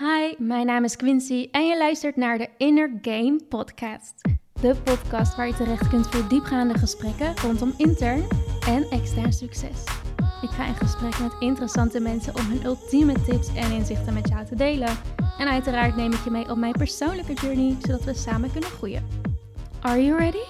[0.00, 4.14] Hi, mijn naam is Quincy en je luistert naar de Inner Game Podcast.
[4.60, 8.28] De podcast waar je terecht kunt voor diepgaande gesprekken rondom intern
[8.66, 9.84] en extern succes.
[10.42, 14.46] Ik ga in gesprek met interessante mensen om hun ultieme tips en inzichten met jou
[14.46, 14.96] te delen.
[15.38, 19.06] En uiteraard neem ik je mee op mijn persoonlijke journey, zodat we samen kunnen groeien.
[19.80, 20.44] Are you ready?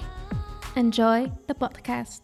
[0.75, 2.23] Enjoy the podcast.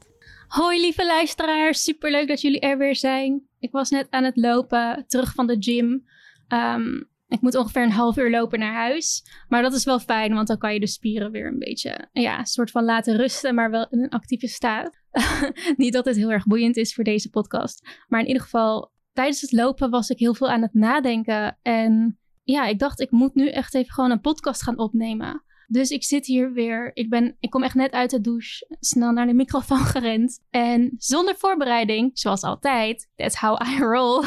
[0.49, 3.47] Hoi lieve luisteraars, superleuk dat jullie er weer zijn.
[3.59, 6.05] Ik was net aan het lopen, terug van de gym.
[6.49, 9.25] Ehm, ik moet ongeveer een half uur lopen naar huis.
[9.49, 12.39] Maar dat is wel fijn, want dan kan je de spieren weer een beetje, ja,
[12.39, 14.99] een soort van laten rusten, maar wel in een actieve staat.
[15.77, 18.05] Niet dat het heel erg boeiend is voor deze podcast.
[18.09, 21.59] Maar in ieder geval, tijdens het lopen was ik heel veel aan het nadenken.
[21.63, 25.45] En ja, ik dacht, ik moet nu echt even gewoon een podcast gaan opnemen.
[25.69, 26.91] Dus ik zit hier weer.
[26.95, 28.77] Ik, ben, ik kom echt net uit de douche.
[28.81, 30.41] Snel naar de microfoon gerend.
[30.51, 34.25] En zonder voorbereiding, zoals altijd, that's how I roll,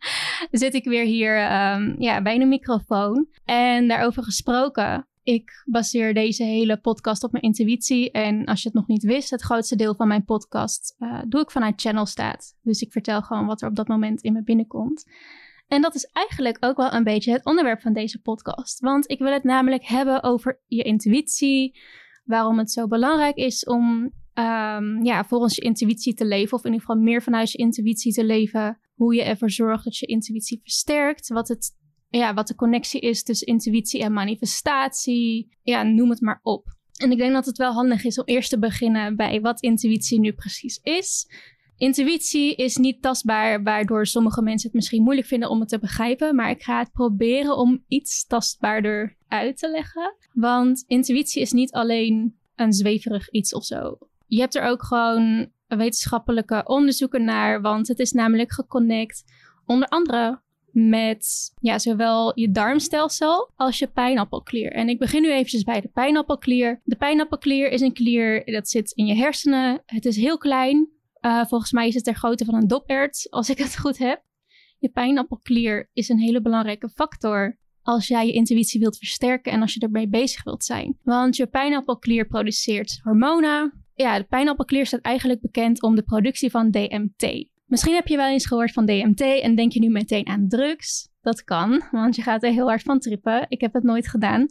[0.50, 1.36] zit ik weer hier
[1.72, 3.26] um, ja, bij de microfoon.
[3.44, 5.06] En daarover gesproken.
[5.22, 8.10] Ik baseer deze hele podcast op mijn intuïtie.
[8.10, 11.40] En als je het nog niet wist, het grootste deel van mijn podcast uh, doe
[11.40, 12.54] ik vanuit Channel staat.
[12.62, 15.04] Dus ik vertel gewoon wat er op dat moment in me binnenkomt.
[15.68, 18.80] En dat is eigenlijk ook wel een beetje het onderwerp van deze podcast.
[18.80, 21.78] Want ik wil het namelijk hebben over je intuïtie.
[22.24, 26.56] Waarom het zo belangrijk is om um, ja, volgens je intuïtie te leven.
[26.56, 28.78] Of in ieder geval meer vanuit je intuïtie te leven.
[28.94, 31.28] Hoe je ervoor zorgt dat je intuïtie versterkt.
[31.28, 31.76] Wat, het,
[32.08, 35.56] ja, wat de connectie is tussen intuïtie en manifestatie.
[35.62, 36.74] Ja, noem het maar op.
[36.96, 40.20] En ik denk dat het wel handig is om eerst te beginnen bij wat intuïtie
[40.20, 41.26] nu precies is.
[41.78, 46.34] Intuïtie is niet tastbaar, waardoor sommige mensen het misschien moeilijk vinden om het te begrijpen.
[46.34, 50.16] Maar ik ga het proberen om iets tastbaarder uit te leggen.
[50.32, 53.98] Want intuïtie is niet alleen een zweverig iets of zo.
[54.26, 59.24] Je hebt er ook gewoon wetenschappelijke onderzoeken naar, want het is namelijk geconnect
[59.66, 60.40] onder andere
[60.72, 64.72] met ja, zowel je darmstelsel als je pijnappelklier.
[64.72, 66.80] En ik begin nu eventjes bij de pijnappelklier.
[66.84, 69.82] De pijnappelklier is een klier dat zit in je hersenen.
[69.86, 70.88] Het is heel klein,
[71.26, 74.22] uh, volgens mij is het ter grootte van een dopert, als ik het goed heb.
[74.78, 79.74] Je pijnappelklier is een hele belangrijke factor als jij je intuïtie wilt versterken en als
[79.74, 80.98] je ermee bezig wilt zijn.
[81.02, 83.84] Want je pijnappelklier produceert hormonen.
[83.94, 87.48] Ja, de pijnappelklier staat eigenlijk bekend om de productie van DMT.
[87.66, 91.08] Misschien heb je wel eens gehoord van DMT en denk je nu meteen aan drugs.
[91.20, 93.46] Dat kan, want je gaat er heel hard van trippen.
[93.48, 94.46] Ik heb het nooit gedaan.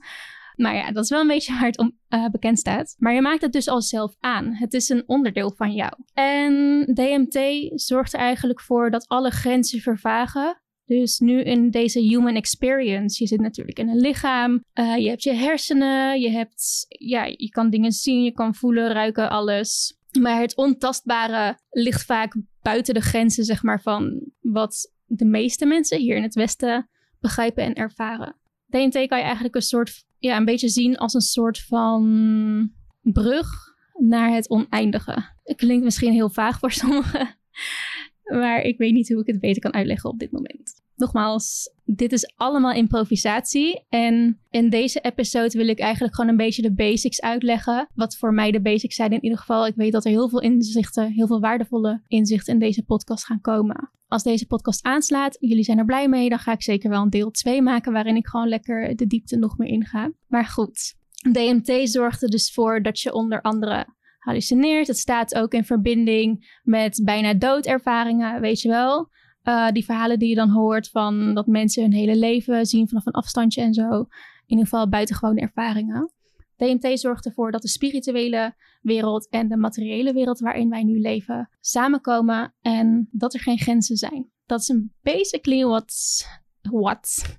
[0.55, 2.95] Maar ja, dat is wel een beetje hard om, uh, bekend staat.
[2.97, 4.53] Maar je maakt het dus al zelf aan.
[4.53, 5.93] Het is een onderdeel van jou.
[6.13, 10.59] En DMT zorgt er eigenlijk voor dat alle grenzen vervagen.
[10.85, 15.23] Dus nu in deze human experience, je zit natuurlijk in een lichaam, uh, je hebt
[15.23, 19.97] je hersenen, je hebt, ja, je kan dingen zien, je kan voelen, ruiken, alles.
[20.19, 25.99] Maar het ontastbare ligt vaak buiten de grenzen, zeg maar, van wat de meeste mensen
[25.99, 26.89] hier in het Westen
[27.19, 28.35] begrijpen en ervaren.
[28.65, 32.71] DMT kan je eigenlijk een soort ja, een beetje zien als een soort van
[33.01, 35.33] brug naar het oneindige.
[35.43, 37.37] Het klinkt misschien heel vaag voor sommigen,
[38.39, 40.83] maar ik weet niet hoe ik het beter kan uitleggen op dit moment.
[40.95, 43.85] Nogmaals, dit is allemaal improvisatie.
[43.89, 47.89] En in deze episode wil ik eigenlijk gewoon een beetje de basics uitleggen.
[47.93, 49.67] Wat voor mij de basics zijn in ieder geval.
[49.67, 53.41] Ik weet dat er heel veel inzichten, heel veel waardevolle inzichten in deze podcast gaan
[53.41, 53.89] komen.
[54.07, 57.09] Als deze podcast aanslaat, jullie zijn er blij mee, dan ga ik zeker wel een
[57.09, 60.11] deel 2 maken waarin ik gewoon lekker de diepte nog meer inga.
[60.27, 60.95] Maar goed,
[61.31, 63.85] DMT zorgt er dus voor dat je onder andere
[64.19, 64.87] hallucineert.
[64.87, 69.09] Het staat ook in verbinding met bijna doodervaringen, weet je wel.
[69.47, 73.05] Uh, die verhalen die je dan hoort van dat mensen hun hele leven zien vanaf
[73.05, 73.99] een afstandje en zo.
[73.99, 74.07] In
[74.45, 76.11] ieder geval buitengewone ervaringen.
[76.55, 81.49] DMT zorgt ervoor dat de spirituele wereld en de materiële wereld waarin wij nu leven
[81.59, 84.29] samenkomen en dat er geen grenzen zijn.
[84.45, 86.25] Dat is een basically wat,
[86.61, 87.37] what,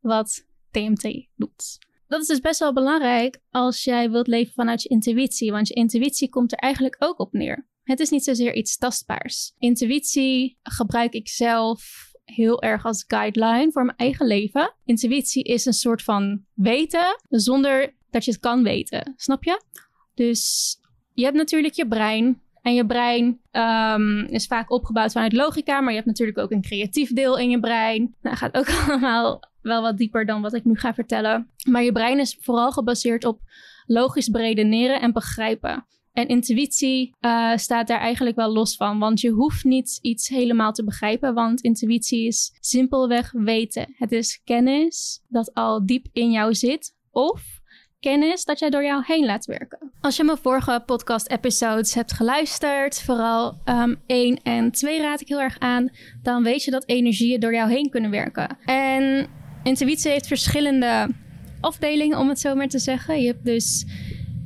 [0.00, 1.78] wat DMT doet.
[2.06, 5.74] Dat is dus best wel belangrijk als jij wilt leven vanuit je intuïtie, want je
[5.74, 7.66] intuïtie komt er eigenlijk ook op neer.
[7.86, 9.52] Het is niet zozeer iets tastbaars.
[9.58, 14.74] Intuïtie gebruik ik zelf heel erg als guideline voor mijn eigen leven.
[14.84, 19.14] Intuïtie is een soort van weten zonder dat je het kan weten.
[19.16, 19.62] Snap je?
[20.14, 20.74] Dus
[21.12, 22.40] je hebt natuurlijk je brein.
[22.62, 26.62] En je brein um, is vaak opgebouwd vanuit logica, maar je hebt natuurlijk ook een
[26.62, 28.14] creatief deel in je brein.
[28.22, 31.50] Nou, gaat ook allemaal wel wat dieper dan wat ik nu ga vertellen.
[31.68, 33.40] Maar je brein is vooral gebaseerd op
[33.86, 35.86] logisch beredeneren en begrijpen.
[36.16, 40.72] En intuïtie uh, staat daar eigenlijk wel los van, want je hoeft niet iets helemaal
[40.72, 43.94] te begrijpen, want intuïtie is simpelweg weten.
[43.96, 47.42] Het is kennis dat al diep in jou zit, of
[48.00, 49.92] kennis dat jij door jou heen laat werken.
[50.00, 55.40] Als je mijn vorige podcast-episodes hebt geluisterd, vooral um, 1 en 2 raad ik heel
[55.40, 55.90] erg aan,
[56.22, 58.58] dan weet je dat energieën door jou heen kunnen werken.
[58.64, 59.28] En
[59.62, 61.08] Intuïtie heeft verschillende
[61.60, 63.20] afdelingen, om het zo maar te zeggen.
[63.20, 63.86] Je hebt dus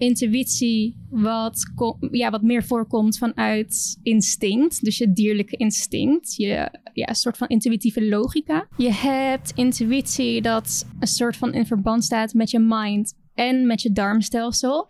[0.00, 1.73] intuïtie wat,
[2.11, 4.85] ja, wat meer voorkomt vanuit instinct.
[4.85, 6.35] Dus je dierlijke instinct.
[6.37, 8.69] Je, ja, een soort van intuïtieve logica.
[8.76, 13.82] Je hebt intuïtie dat een soort van in verband staat met je mind en met
[13.82, 14.88] je darmstelsel.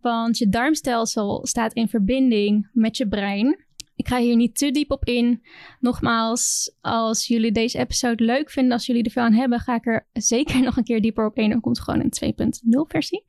[0.00, 3.64] Want je darmstelsel staat in verbinding met je brein.
[3.96, 5.42] Ik ga hier niet te diep op in.
[5.80, 10.62] Nogmaals, als jullie deze episode leuk vinden, als jullie ervan hebben, ga ik er zeker
[10.64, 11.50] nog een keer dieper op in.
[11.50, 13.24] Dan komt gewoon een 2.0 versie.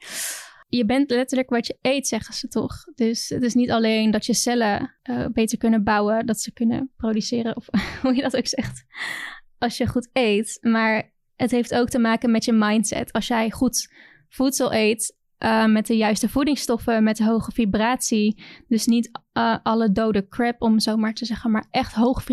[0.75, 2.83] Je bent letterlijk wat je eet, zeggen ze toch.
[2.95, 6.91] Dus het is niet alleen dat je cellen uh, beter kunnen bouwen, dat ze kunnen
[6.95, 7.67] produceren, of
[8.01, 8.85] hoe je dat ook zegt,
[9.57, 10.57] als je goed eet.
[10.61, 13.11] Maar het heeft ook te maken met je mindset.
[13.11, 13.87] Als jij goed
[14.29, 18.43] voedsel eet, uh, met de juiste voedingsstoffen, met hoge vibratie.
[18.67, 22.23] Dus niet uh, alle dode crap, om zo maar te zeggen, maar echt hoog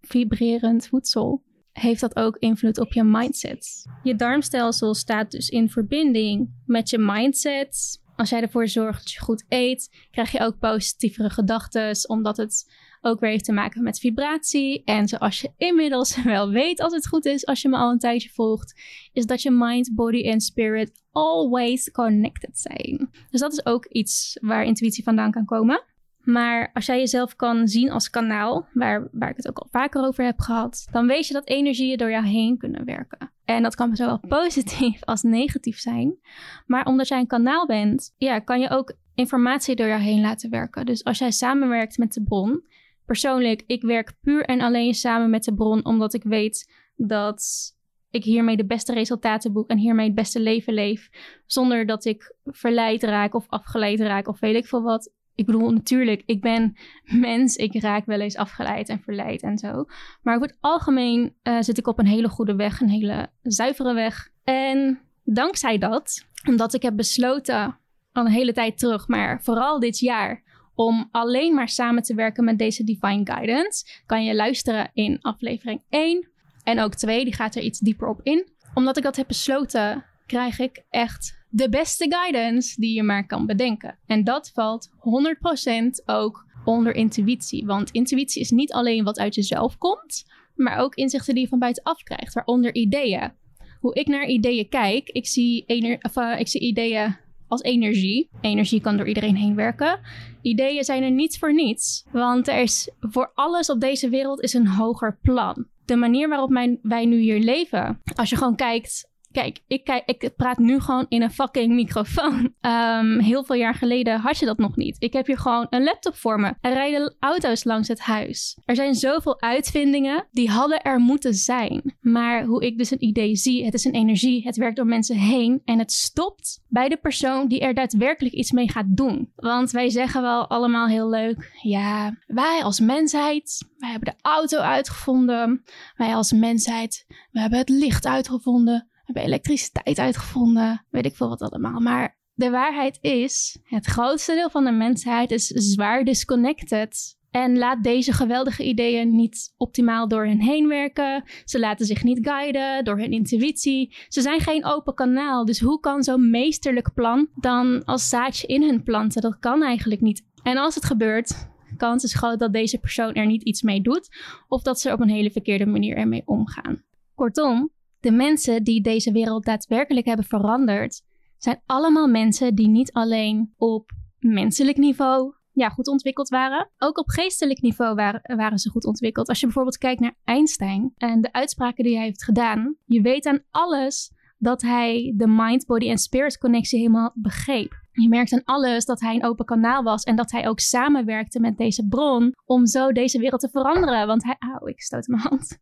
[0.00, 1.42] vibrerend voedsel.
[1.80, 3.86] Heeft dat ook invloed op je mindset?
[4.02, 8.00] Je darmstelsel staat dus in verbinding met je mindset.
[8.16, 12.72] Als jij ervoor zorgt dat je goed eet, krijg je ook positievere gedachten, omdat het
[13.00, 14.84] ook weer heeft te maken met vibratie.
[14.84, 17.98] En zoals je inmiddels wel weet, als het goed is, als je me al een
[17.98, 18.80] tijdje volgt,
[19.12, 23.10] is dat je mind, body en spirit always connected zijn.
[23.30, 25.84] Dus dat is ook iets waar intuïtie vandaan kan komen.
[26.26, 30.04] Maar als jij jezelf kan zien als kanaal, waar, waar ik het ook al vaker
[30.04, 33.32] over heb gehad, dan weet je dat energieën door jou heen kunnen werken.
[33.44, 36.18] En dat kan zowel positief als negatief zijn.
[36.66, 40.50] Maar omdat jij een kanaal bent, ja, kan je ook informatie door jou heen laten
[40.50, 40.86] werken.
[40.86, 42.64] Dus als jij samenwerkt met de bron,
[43.04, 47.74] persoonlijk, ik werk puur en alleen samen met de bron, omdat ik weet dat
[48.10, 51.08] ik hiermee de beste resultaten boek en hiermee het beste leven leef.
[51.46, 55.12] Zonder dat ik verleid raak of afgeleid raak of weet ik veel wat.
[55.36, 57.56] Ik bedoel, natuurlijk, ik ben mens.
[57.56, 59.84] Ik raak wel eens afgeleid en verleid en zo.
[60.22, 63.94] Maar over het algemeen uh, zit ik op een hele goede weg, een hele zuivere
[63.94, 64.28] weg.
[64.44, 67.78] En dankzij dat, omdat ik heb besloten
[68.12, 70.42] al een hele tijd terug, maar vooral dit jaar,
[70.74, 75.82] om alleen maar samen te werken met deze Divine Guidance, kan je luisteren in aflevering
[75.88, 76.28] 1
[76.64, 77.24] en ook 2.
[77.24, 78.48] Die gaat er iets dieper op in.
[78.74, 83.46] Omdat ik dat heb besloten, krijg ik echt de beste guidance die je maar kan
[83.46, 83.98] bedenken.
[84.06, 87.66] En dat valt 100% ook onder intuïtie.
[87.66, 90.24] Want intuïtie is niet alleen wat uit jezelf komt,
[90.54, 93.32] maar ook inzichten die je van buitenaf krijgt, waaronder ideeën.
[93.80, 97.16] Hoe ik naar ideeën kijk, ik zie, ener, of, uh, ik zie ideeën
[97.48, 98.28] als energie.
[98.40, 100.00] Energie kan door iedereen heen werken.
[100.42, 104.54] Ideeën zijn er niet voor niets, want er is voor alles op deze wereld is
[104.54, 105.66] een hoger plan.
[105.84, 110.58] De manier waarop wij nu hier leven, als je gewoon kijkt Kijk, ik, ik praat
[110.58, 112.54] nu gewoon in een fucking microfoon.
[112.60, 114.96] Um, heel veel jaar geleden had je dat nog niet.
[114.98, 116.54] Ik heb hier gewoon een laptop voor me.
[116.60, 118.58] Er rijden auto's langs het huis.
[118.64, 121.96] Er zijn zoveel uitvindingen die hadden er moeten zijn.
[122.00, 125.16] Maar hoe ik dus een idee zie, het is een energie, het werkt door mensen
[125.16, 129.32] heen en het stopt bij de persoon die er daadwerkelijk iets mee gaat doen.
[129.34, 134.58] Want wij zeggen wel allemaal heel leuk, ja, wij als mensheid, wij hebben de auto
[134.58, 135.64] uitgevonden.
[135.96, 141.42] Wij als mensheid, we hebben het licht uitgevonden hebben elektriciteit uitgevonden, weet ik veel wat
[141.42, 141.80] allemaal.
[141.80, 147.14] Maar de waarheid is, het grootste deel van de mensheid is zwaar disconnected.
[147.30, 151.24] En laat deze geweldige ideeën niet optimaal door hen heen werken.
[151.44, 153.94] Ze laten zich niet guiden door hun intuïtie.
[154.08, 155.44] Ze zijn geen open kanaal.
[155.44, 159.22] Dus hoe kan zo'n meesterlijk plan dan als zaadje in hun planten?
[159.22, 160.24] Dat kan eigenlijk niet.
[160.42, 164.08] En als het gebeurt, kans is groot dat deze persoon er niet iets mee doet.
[164.48, 166.82] Of dat ze op een hele verkeerde manier ermee omgaan.
[167.14, 167.70] Kortom,
[168.06, 171.02] de mensen die deze wereld daadwerkelijk hebben veranderd,
[171.38, 176.70] zijn allemaal mensen die niet alleen op menselijk niveau ja, goed ontwikkeld waren.
[176.78, 179.28] Ook op geestelijk niveau waren, waren ze goed ontwikkeld.
[179.28, 183.26] Als je bijvoorbeeld kijkt naar Einstein en de uitspraken die hij heeft gedaan, je weet
[183.26, 187.84] aan alles dat hij de mind, body en spirit connectie helemaal begreep.
[187.92, 191.40] Je merkt aan alles dat hij een open kanaal was en dat hij ook samenwerkte
[191.40, 194.06] met deze bron om zo deze wereld te veranderen.
[194.06, 195.58] Want hij, oh, ik stoot mijn hand.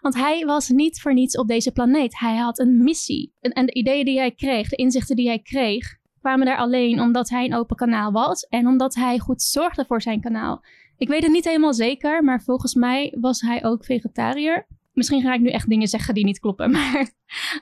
[0.00, 2.18] Want hij was niet voor niets op deze planeet.
[2.18, 3.34] Hij had een missie.
[3.40, 7.00] En, en de ideeën die hij kreeg, de inzichten die hij kreeg, kwamen daar alleen
[7.00, 10.62] omdat hij een open kanaal was en omdat hij goed zorgde voor zijn kanaal.
[10.96, 14.66] Ik weet het niet helemaal zeker, maar volgens mij was hij ook vegetariër.
[14.94, 17.10] Misschien ga ik nu echt dingen zeggen die niet kloppen, maar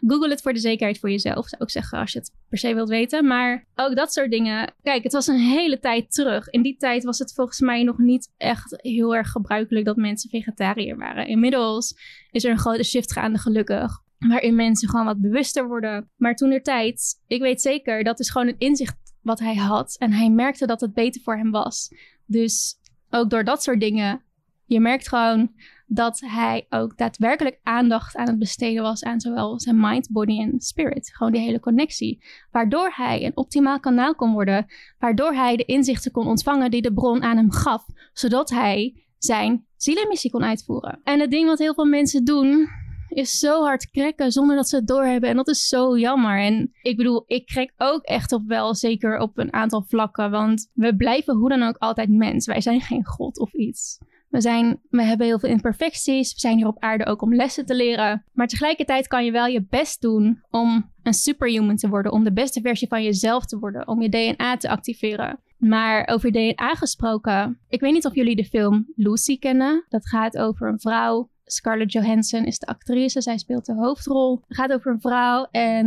[0.06, 2.74] google het voor de zekerheid voor jezelf, zou ik zeggen, als je het per se
[2.74, 3.26] wilt weten.
[3.26, 4.74] Maar ook dat soort dingen.
[4.82, 6.48] Kijk, het was een hele tijd terug.
[6.48, 10.30] In die tijd was het volgens mij nog niet echt heel erg gebruikelijk dat mensen
[10.30, 11.26] vegetariër waren.
[11.26, 11.94] Inmiddels
[12.30, 14.00] is er een grote shift gaande, gelukkig.
[14.18, 16.10] Waarin mensen gewoon wat bewuster worden.
[16.16, 19.96] Maar toen er tijd, ik weet zeker, dat is gewoon een inzicht wat hij had.
[19.98, 21.94] En hij merkte dat het beter voor hem was.
[22.26, 24.22] Dus ook door dat soort dingen,
[24.66, 25.52] je merkt gewoon
[25.94, 30.60] dat hij ook daadwerkelijk aandacht aan het besteden was aan zowel zijn mind, body en
[30.60, 31.14] spirit.
[31.14, 32.24] Gewoon die hele connectie.
[32.50, 34.66] Waardoor hij een optimaal kanaal kon worden.
[34.98, 37.84] Waardoor hij de inzichten kon ontvangen die de bron aan hem gaf.
[38.12, 41.00] Zodat hij zijn zielenmissie kon uitvoeren.
[41.04, 42.68] En het ding wat heel veel mensen doen,
[43.08, 45.30] is zo hard krekken zonder dat ze het doorhebben.
[45.30, 46.40] En dat is zo jammer.
[46.40, 50.30] En ik bedoel, ik krek ook echt op wel, zeker op een aantal vlakken.
[50.30, 52.46] Want we blijven hoe dan ook altijd mens.
[52.46, 53.98] Wij zijn geen god of iets.
[54.32, 56.32] We, zijn, we hebben heel veel imperfecties.
[56.32, 58.24] We zijn hier op aarde ook om lessen te leren.
[58.32, 62.12] Maar tegelijkertijd kan je wel je best doen om een superhuman te worden.
[62.12, 63.88] Om de beste versie van jezelf te worden.
[63.88, 65.38] Om je DNA te activeren.
[65.56, 67.58] Maar over DNA gesproken.
[67.68, 69.84] Ik weet niet of jullie de film Lucy kennen.
[69.88, 73.20] Dat gaat over een vrouw Scarlett Johansson is de actrice.
[73.20, 74.42] Zij speelt de hoofdrol.
[74.46, 75.86] Het gaat over een vrouw en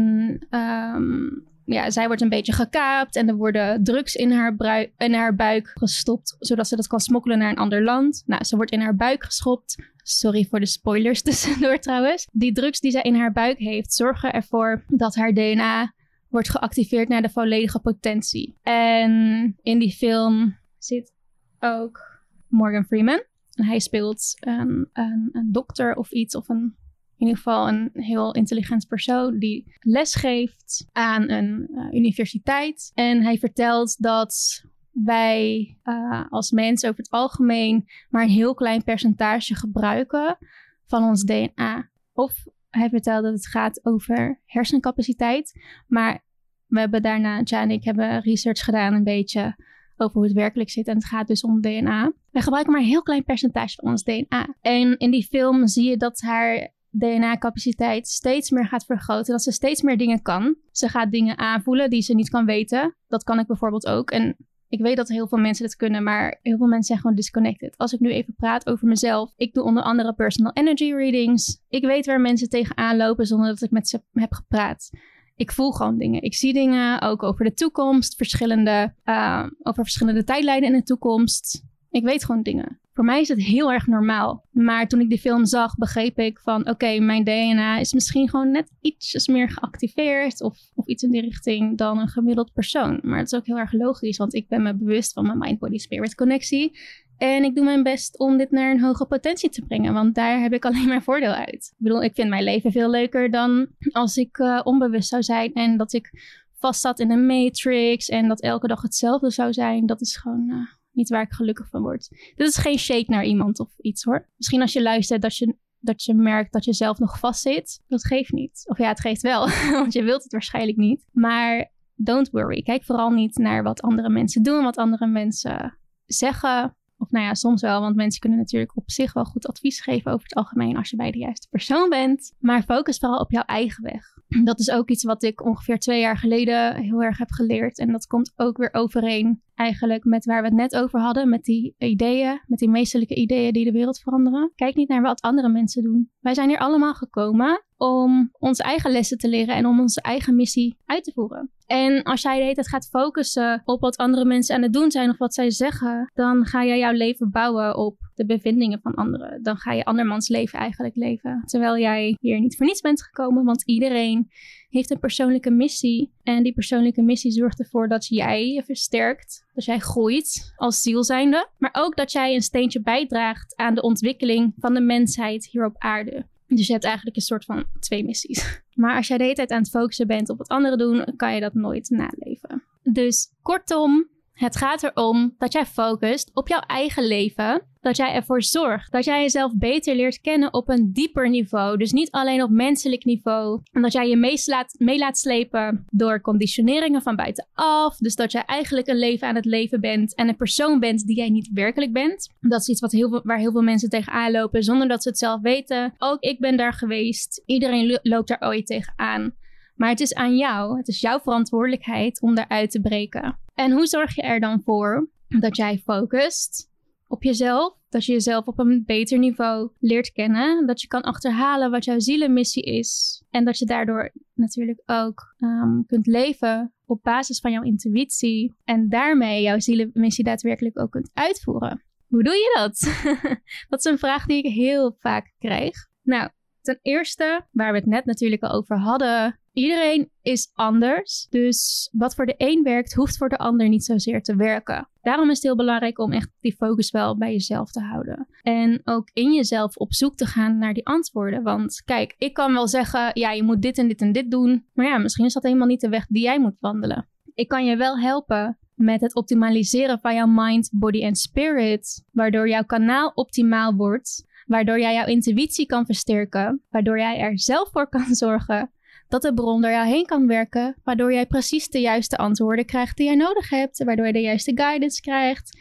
[0.50, 3.16] um, ja, zij wordt een beetje gekaapt.
[3.16, 4.56] En er worden drugs in haar,
[4.98, 6.36] in haar buik gestopt.
[6.40, 8.24] Zodat ze dat kan smokkelen naar een ander land.
[8.26, 9.76] Nou, ze wordt in haar buik geschopt.
[9.96, 12.28] Sorry voor de spoilers tussendoor trouwens.
[12.32, 15.94] Die drugs die zij in haar buik heeft zorgen ervoor dat haar DNA
[16.30, 18.58] wordt geactiveerd naar de volledige potentie.
[18.62, 21.14] En in die film zit
[21.60, 23.24] ook Morgan Freeman.
[23.54, 26.76] En hij speelt een, een, een dokter of iets, of een,
[27.18, 32.92] in ieder geval een heel intelligent persoon die lesgeeft aan een uh, universiteit.
[32.94, 38.84] En hij vertelt dat wij uh, als mensen over het algemeen maar een heel klein
[38.84, 40.38] percentage gebruiken
[40.86, 41.90] van ons DNA.
[42.14, 42.34] Of
[42.70, 45.62] hij vertelt dat het gaat over hersencapaciteit.
[45.88, 46.24] Maar
[46.66, 49.56] we hebben daarna, Tja en ik hebben research gedaan een beetje
[49.98, 50.88] over hoe het werkelijk zit.
[50.88, 52.14] En het gaat dus om DNA.
[52.32, 54.56] We gebruiken maar een heel klein percentage van ons DNA.
[54.62, 59.32] En in die film zie je dat haar DNA-capaciteit steeds meer gaat vergroten.
[59.32, 60.56] Dat ze steeds meer dingen kan.
[60.72, 62.96] Ze gaat dingen aanvoelen die ze niet kan weten.
[63.08, 64.12] Dat kan ik bijvoorbeeld ook.
[64.12, 64.38] En
[64.68, 67.78] ik weet dat heel veel mensen dit kunnen, maar heel veel mensen zijn gewoon disconnected.
[67.78, 71.62] Als ik nu even praat over mezelf, ik doe onder andere personal energy readings.
[71.70, 74.90] Ik weet waar mensen tegenaan lopen zonder dat ik met ze heb gepraat
[75.36, 76.22] ik voel gewoon dingen.
[76.22, 81.64] Ik zie dingen ook over de toekomst, verschillende, uh, over verschillende tijdlijnen in de toekomst.
[81.96, 82.80] Ik weet gewoon dingen.
[82.94, 84.46] Voor mij is het heel erg normaal.
[84.52, 88.52] Maar toen ik die film zag, begreep ik van oké, mijn DNA is misschien gewoon
[88.52, 93.00] net iets meer geactiveerd of, of iets in die richting dan een gemiddeld persoon.
[93.02, 96.16] Maar het is ook heel erg logisch, want ik ben me bewust van mijn mind-body-spirit
[96.16, 96.80] connectie.
[97.18, 100.42] En ik doe mijn best om dit naar een hoge potentie te brengen, want daar
[100.42, 101.74] heb ik alleen maar voordeel uit.
[101.78, 105.54] Ik bedoel, ik vind mijn leven veel leuker dan als ik uh, onbewust zou zijn
[105.54, 106.12] en dat ik
[106.60, 109.86] vast zat in een matrix en dat elke dag hetzelfde zou zijn.
[109.86, 112.10] Dat is gewoon uh, niet waar ik gelukkig van word.
[112.36, 114.30] Dit is geen shake naar iemand of iets hoor.
[114.38, 117.84] Misschien als je luistert dat je, dat je merkt dat je zelf nog vast zit.
[117.88, 118.64] Dat geeft niet.
[118.68, 119.50] Of ja, het geeft wel,
[119.82, 121.06] want je wilt het waarschijnlijk niet.
[121.12, 122.62] Maar don't worry.
[122.62, 126.76] Kijk vooral niet naar wat andere mensen doen, wat andere mensen zeggen.
[126.98, 130.12] Of nou ja, soms wel, want mensen kunnen natuurlijk op zich wel goed advies geven
[130.12, 132.34] over het algemeen als je bij de juiste persoon bent.
[132.40, 134.18] Maar focus vooral op jouw eigen weg.
[134.44, 137.80] Dat is ook iets wat ik ongeveer twee jaar geleden heel erg heb geleerd.
[137.80, 141.30] En dat komt ook weer overeen eigenlijk met waar we het net over hadden.
[141.30, 144.52] Met die ideeën, met die meestelijke ideeën die de wereld veranderen.
[144.56, 146.10] Kijk niet naar wat andere mensen doen.
[146.20, 150.36] Wij zijn hier allemaal gekomen om onze eigen lessen te leren en om onze eigen
[150.36, 151.52] missie uit te voeren.
[151.66, 154.92] En als jij de hele tijd gaat focussen op wat andere mensen aan het doen
[154.92, 158.94] zijn of wat zij zeggen, dan ga je jouw leven bouwen op de bevindingen van
[158.94, 159.44] anderen.
[159.44, 161.44] Dan ga je andermans leven eigenlijk leven.
[161.46, 164.30] Terwijl jij hier niet voor niets bent gekomen, want iedereen
[164.70, 166.12] heeft een persoonlijke missie.
[166.24, 171.04] En die persoonlijke missie zorgt ervoor dat jij je versterkt, dat jij groeit als ziel
[171.04, 175.66] zijnde, maar ook dat jij een steentje bijdraagt aan de ontwikkeling van de mensheid hier
[175.66, 176.26] op aarde.
[176.48, 178.44] Dus je hebt eigenlijk een soort van twee missies.
[178.76, 181.34] Maar als jij de hele tijd aan het focussen bent op wat anderen doen, kan
[181.34, 182.64] je dat nooit naleven.
[182.84, 187.62] Dus kortom, het gaat erom dat jij focust op jouw eigen leven.
[187.82, 191.78] Dat jij ervoor zorgt dat jij jezelf beter leert kennen op een dieper niveau.
[191.78, 193.62] Dus niet alleen op menselijk niveau.
[193.72, 197.98] En dat jij je mee laat, mee laat slepen door conditioneringen van buitenaf.
[197.98, 201.16] Dus dat jij eigenlijk een leven aan het leven bent en een persoon bent die
[201.16, 202.30] jij niet werkelijk bent.
[202.40, 205.18] Dat is iets wat heel waar heel veel mensen tegenaan lopen zonder dat ze het
[205.18, 205.94] zelf weten.
[205.98, 207.44] Ook ik ben daar geweest.
[207.46, 209.34] Iedereen loopt daar ooit tegenaan.
[209.76, 213.44] Maar het is aan jou, het is jouw verantwoordelijkheid om daaruit te breken.
[213.56, 216.70] En hoe zorg je er dan voor dat jij focust
[217.08, 217.78] op jezelf?
[217.90, 220.68] Dat je jezelf op een beter niveau leert kennen.
[220.68, 223.24] Dat je kan achterhalen wat jouw zielenmissie is.
[223.30, 228.54] En dat je daardoor natuurlijk ook um, kunt leven op basis van jouw intuïtie.
[228.64, 231.84] En daarmee jouw zielenmissie daadwerkelijk ook kunt uitvoeren.
[232.08, 232.80] Hoe doe je dat?
[233.70, 235.88] dat is een vraag die ik heel vaak krijg.
[236.02, 236.30] Nou,
[236.62, 241.28] ten eerste, waar we het net natuurlijk al over hadden, Iedereen is anders.
[241.30, 244.88] Dus wat voor de een werkt, hoeft voor de ander niet zozeer te werken.
[245.02, 248.28] Daarom is het heel belangrijk om echt die focus wel bij jezelf te houden.
[248.42, 251.44] En ook in jezelf op zoek te gaan naar die antwoorden.
[251.44, 254.66] Want kijk, ik kan wel zeggen, ja, je moet dit en dit en dit doen.
[254.74, 257.08] Maar ja, misschien is dat helemaal niet de weg die jij moet wandelen.
[257.34, 262.50] Ik kan je wel helpen met het optimaliseren van jouw mind, body en spirit, waardoor
[262.50, 267.90] jouw kanaal optimaal wordt, waardoor jij jouw intuïtie kan versterken, waardoor jij er zelf voor
[267.90, 268.70] kan zorgen
[269.08, 272.98] dat de bron door jou heen kan werken, waardoor jij precies de juiste antwoorden krijgt
[272.98, 275.60] die jij nodig hebt, waardoor je de juiste guidance krijgt,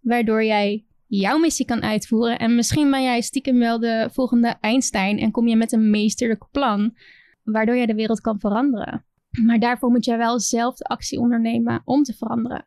[0.00, 2.38] waardoor jij jouw missie kan uitvoeren.
[2.38, 6.44] En misschien ben jij stiekem wel de volgende Einstein en kom je met een meesterlijk
[6.50, 6.96] plan,
[7.42, 9.04] waardoor jij de wereld kan veranderen.
[9.30, 12.66] Maar daarvoor moet jij wel zelf de actie ondernemen om te veranderen.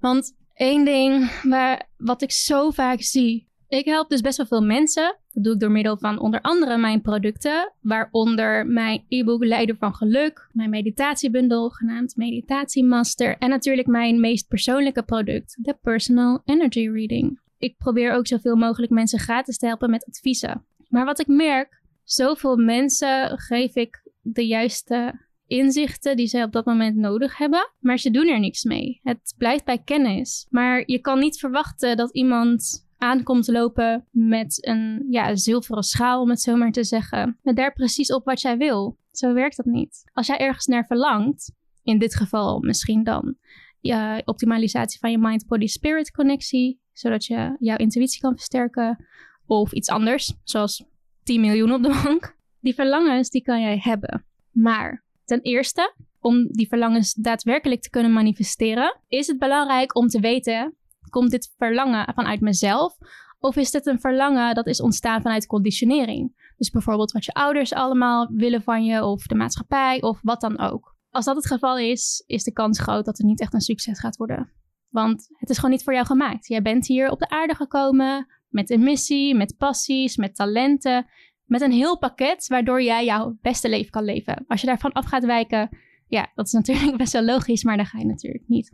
[0.00, 3.48] Want één ding waar, wat ik zo vaak zie.
[3.68, 5.16] Ik help dus best wel veel mensen.
[5.32, 9.94] Dat doe ik door middel van onder andere mijn producten, waaronder mijn e-book Leider van
[9.94, 17.40] Geluk, mijn meditatiebundel genaamd Meditatiemaster en natuurlijk mijn meest persoonlijke product, de Personal Energy Reading.
[17.58, 20.64] Ik probeer ook zoveel mogelijk mensen gratis te helpen met adviezen.
[20.88, 26.64] Maar wat ik merk, zoveel mensen geef ik de juiste inzichten die zij op dat
[26.64, 29.00] moment nodig hebben, maar ze doen er niks mee.
[29.02, 30.46] Het blijft bij kennis.
[30.50, 36.30] Maar je kan niet verwachten dat iemand aankomt lopen met een ja, zilveren schaal, om
[36.30, 38.98] het zo maar te zeggen, met daar precies op wat jij wil.
[39.10, 40.10] Zo werkt dat niet.
[40.12, 43.36] Als jij ergens naar verlangt, in dit geval misschien dan
[43.80, 49.06] je optimalisatie van je mind-body-spirit connectie, zodat je jouw intuïtie kan versterken,
[49.46, 50.84] of iets anders, zoals
[51.22, 52.36] 10 miljoen op de bank.
[52.60, 54.24] Die verlangens die kan jij hebben.
[54.50, 60.20] Maar Ten eerste, om die verlangens daadwerkelijk te kunnen manifesteren, is het belangrijk om te
[60.20, 60.74] weten:
[61.08, 62.96] komt dit verlangen vanuit mezelf?
[63.38, 66.52] Of is dit een verlangen dat is ontstaan vanuit conditionering?
[66.56, 70.58] Dus bijvoorbeeld wat je ouders allemaal willen van je, of de maatschappij, of wat dan
[70.58, 70.94] ook.
[71.10, 73.98] Als dat het geval is, is de kans groot dat het niet echt een succes
[73.98, 74.52] gaat worden.
[74.88, 76.46] Want het is gewoon niet voor jou gemaakt.
[76.46, 81.06] Jij bent hier op de aarde gekomen met een missie, met passies, met talenten
[81.46, 84.44] met een heel pakket waardoor jij jouw beste leven kan leven.
[84.46, 85.68] Als je daarvan af gaat wijken,
[86.08, 88.70] ja, dat is natuurlijk best wel logisch, maar dan ga je natuurlijk niet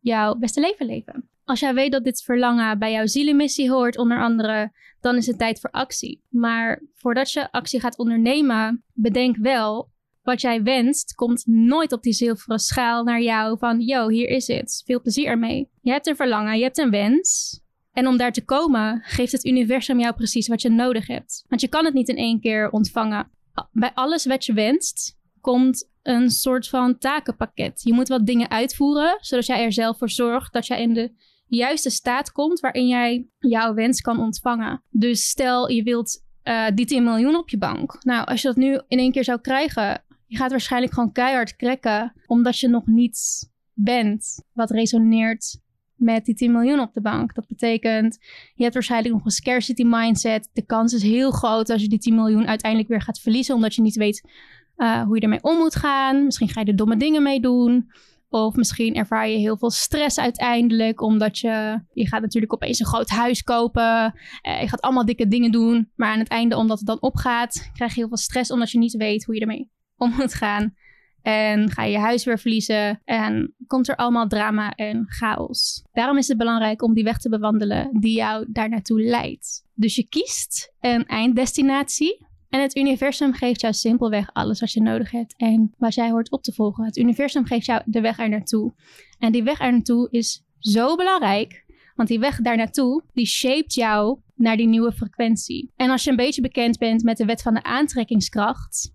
[0.00, 1.28] jouw beste leven leven.
[1.50, 5.38] Als jij weet dat dit verlangen bij jouw zielenmissie hoort, onder andere, dan is het
[5.38, 6.22] tijd voor actie.
[6.28, 9.90] Maar voordat je actie gaat ondernemen, bedenk wel,
[10.22, 14.46] wat jij wenst, komt nooit op die zilveren schaal naar jou van, yo, hier is
[14.46, 14.82] het.
[14.86, 15.68] Veel plezier ermee.
[15.80, 17.60] Je hebt een verlangen, je hebt een wens.
[17.92, 21.44] En om daar te komen, geeft het universum jou precies wat je nodig hebt.
[21.48, 23.30] Want je kan het niet in één keer ontvangen.
[23.72, 27.82] Bij alles wat je wenst, komt een soort van takenpakket.
[27.82, 31.12] Je moet wat dingen uitvoeren, zodat jij er zelf voor zorgt dat jij in de
[31.56, 34.82] juiste staat komt waarin jij jouw wens kan ontvangen.
[34.90, 37.96] Dus stel je wilt uh, die 10 miljoen op je bank.
[38.00, 41.56] Nou, als je dat nu in één keer zou krijgen, je gaat waarschijnlijk gewoon keihard
[41.56, 45.58] krekken, omdat je nog niets bent wat resoneert
[45.94, 47.34] met die 10 miljoen op de bank.
[47.34, 48.18] Dat betekent,
[48.54, 50.50] je hebt waarschijnlijk nog een scarcity mindset.
[50.52, 53.74] De kans is heel groot als je die 10 miljoen uiteindelijk weer gaat verliezen, omdat
[53.74, 54.28] je niet weet
[54.76, 56.24] uh, hoe je ermee om moet gaan.
[56.24, 57.90] Misschien ga je er domme dingen mee doen.
[58.30, 62.86] Of misschien ervaar je heel veel stress uiteindelijk, omdat je, je gaat natuurlijk opeens een
[62.86, 64.14] groot huis kopen.
[64.48, 65.90] Uh, je gaat allemaal dikke dingen doen.
[65.96, 68.78] Maar aan het einde, omdat het dan opgaat, krijg je heel veel stress, omdat je
[68.78, 70.74] niet weet hoe je ermee om moet gaan.
[71.22, 75.84] En ga je je huis weer verliezen en komt er allemaal drama en chaos.
[75.92, 79.64] Daarom is het belangrijk om die weg te bewandelen die jou daar naartoe leidt.
[79.74, 85.10] Dus je kiest een einddestinatie en het universum geeft jou simpelweg alles wat je nodig
[85.10, 86.84] hebt en wat jij hoort op te volgen.
[86.84, 88.72] Het universum geeft jou de weg er naartoe.
[89.18, 93.74] En die weg er naartoe is zo belangrijk, want die weg daar naartoe, die shaped
[93.74, 95.72] jou naar die nieuwe frequentie.
[95.76, 98.92] En als je een beetje bekend bent met de wet van de aantrekkingskracht,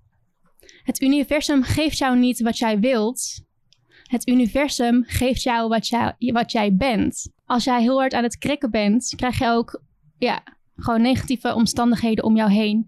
[0.84, 3.44] het universum geeft jou niet wat jij wilt.
[4.04, 7.32] Het universum geeft jou wat, jij, wat jij bent.
[7.46, 9.82] Als jij heel hard aan het krikken bent, krijg je ook
[10.18, 10.44] ja,
[10.76, 12.88] gewoon negatieve omstandigheden om jou heen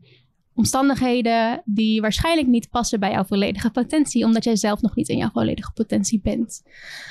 [0.58, 5.18] omstandigheden die waarschijnlijk niet passen bij jouw volledige potentie, omdat jij zelf nog niet in
[5.18, 6.64] jouw volledige potentie bent.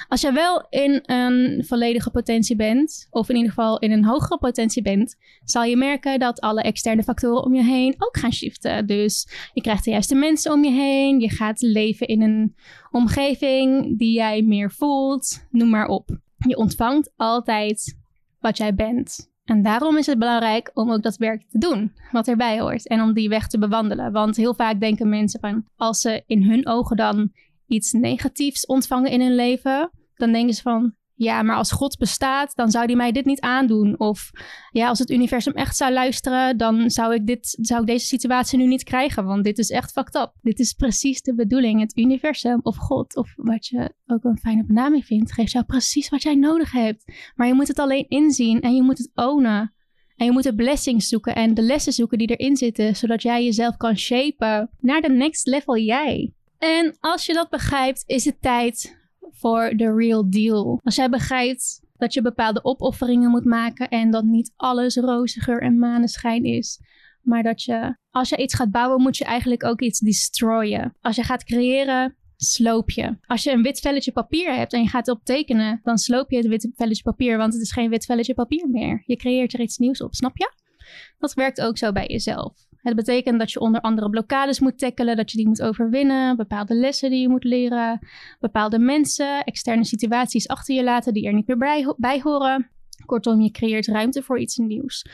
[0.08, 4.38] Als jij wel in een volledige potentie bent, of in ieder geval in een hogere
[4.38, 8.86] potentie bent, zal je merken dat alle externe factoren om je heen ook gaan shiften.
[8.86, 12.54] Dus je krijgt de juiste mensen om je heen, je gaat leven in een
[12.90, 16.18] omgeving die jij meer voelt, noem maar op.
[16.36, 17.98] Je ontvangt altijd
[18.40, 19.34] wat jij bent.
[19.46, 22.88] En daarom is het belangrijk om ook dat werk te doen, wat erbij hoort.
[22.88, 24.12] En om die weg te bewandelen.
[24.12, 27.32] Want heel vaak denken mensen van, als ze in hun ogen dan
[27.66, 32.56] iets negatiefs ontvangen in hun leven, dan denken ze van, ja, maar als God bestaat,
[32.56, 33.98] dan zou die mij dit niet aandoen.
[33.98, 34.30] Of
[34.70, 38.58] ja, als het universum echt zou luisteren, dan zou ik, dit, zou ik deze situatie
[38.58, 39.24] nu niet krijgen.
[39.24, 40.32] Want dit is echt fucked up.
[40.42, 41.80] Dit is precies de bedoeling.
[41.80, 46.08] Het universum of God, of wat je ook een fijne benaming vindt, geeft jou precies
[46.08, 47.12] wat jij nodig hebt.
[47.34, 49.74] Maar je moet het alleen inzien en je moet het ownen.
[50.16, 53.44] En je moet de blessings zoeken en de lessen zoeken die erin zitten, zodat jij
[53.44, 56.32] jezelf kan shapen naar de next level jij.
[56.58, 60.80] En als je dat begrijpt, is het tijd voor the real deal.
[60.82, 65.62] Als jij begrijpt dat je bepaalde opofferingen moet maken en dat niet alles roze geur
[65.62, 66.80] en maneschijn is,
[67.22, 70.94] maar dat je, als je iets gaat bouwen, moet je eigenlijk ook iets destroyen.
[71.00, 73.16] Als je gaat creëren, sloop je.
[73.26, 76.36] Als je een wit velletje papier hebt en je gaat op tekenen, dan sloop je
[76.36, 79.02] het wit velletje papier, want het is geen wit velletje papier meer.
[79.06, 80.52] Je creëert er iets nieuws op, snap je?
[81.18, 82.65] Dat werkt ook zo bij jezelf.
[82.86, 86.74] Het betekent dat je onder andere blokkades moet tackelen, dat je die moet overwinnen, bepaalde
[86.74, 87.98] lessen die je moet leren,
[88.40, 92.70] bepaalde mensen, externe situaties achter je laten die er niet meer bij, horen.
[93.04, 95.06] Kortom, je creëert ruimte voor iets nieuws.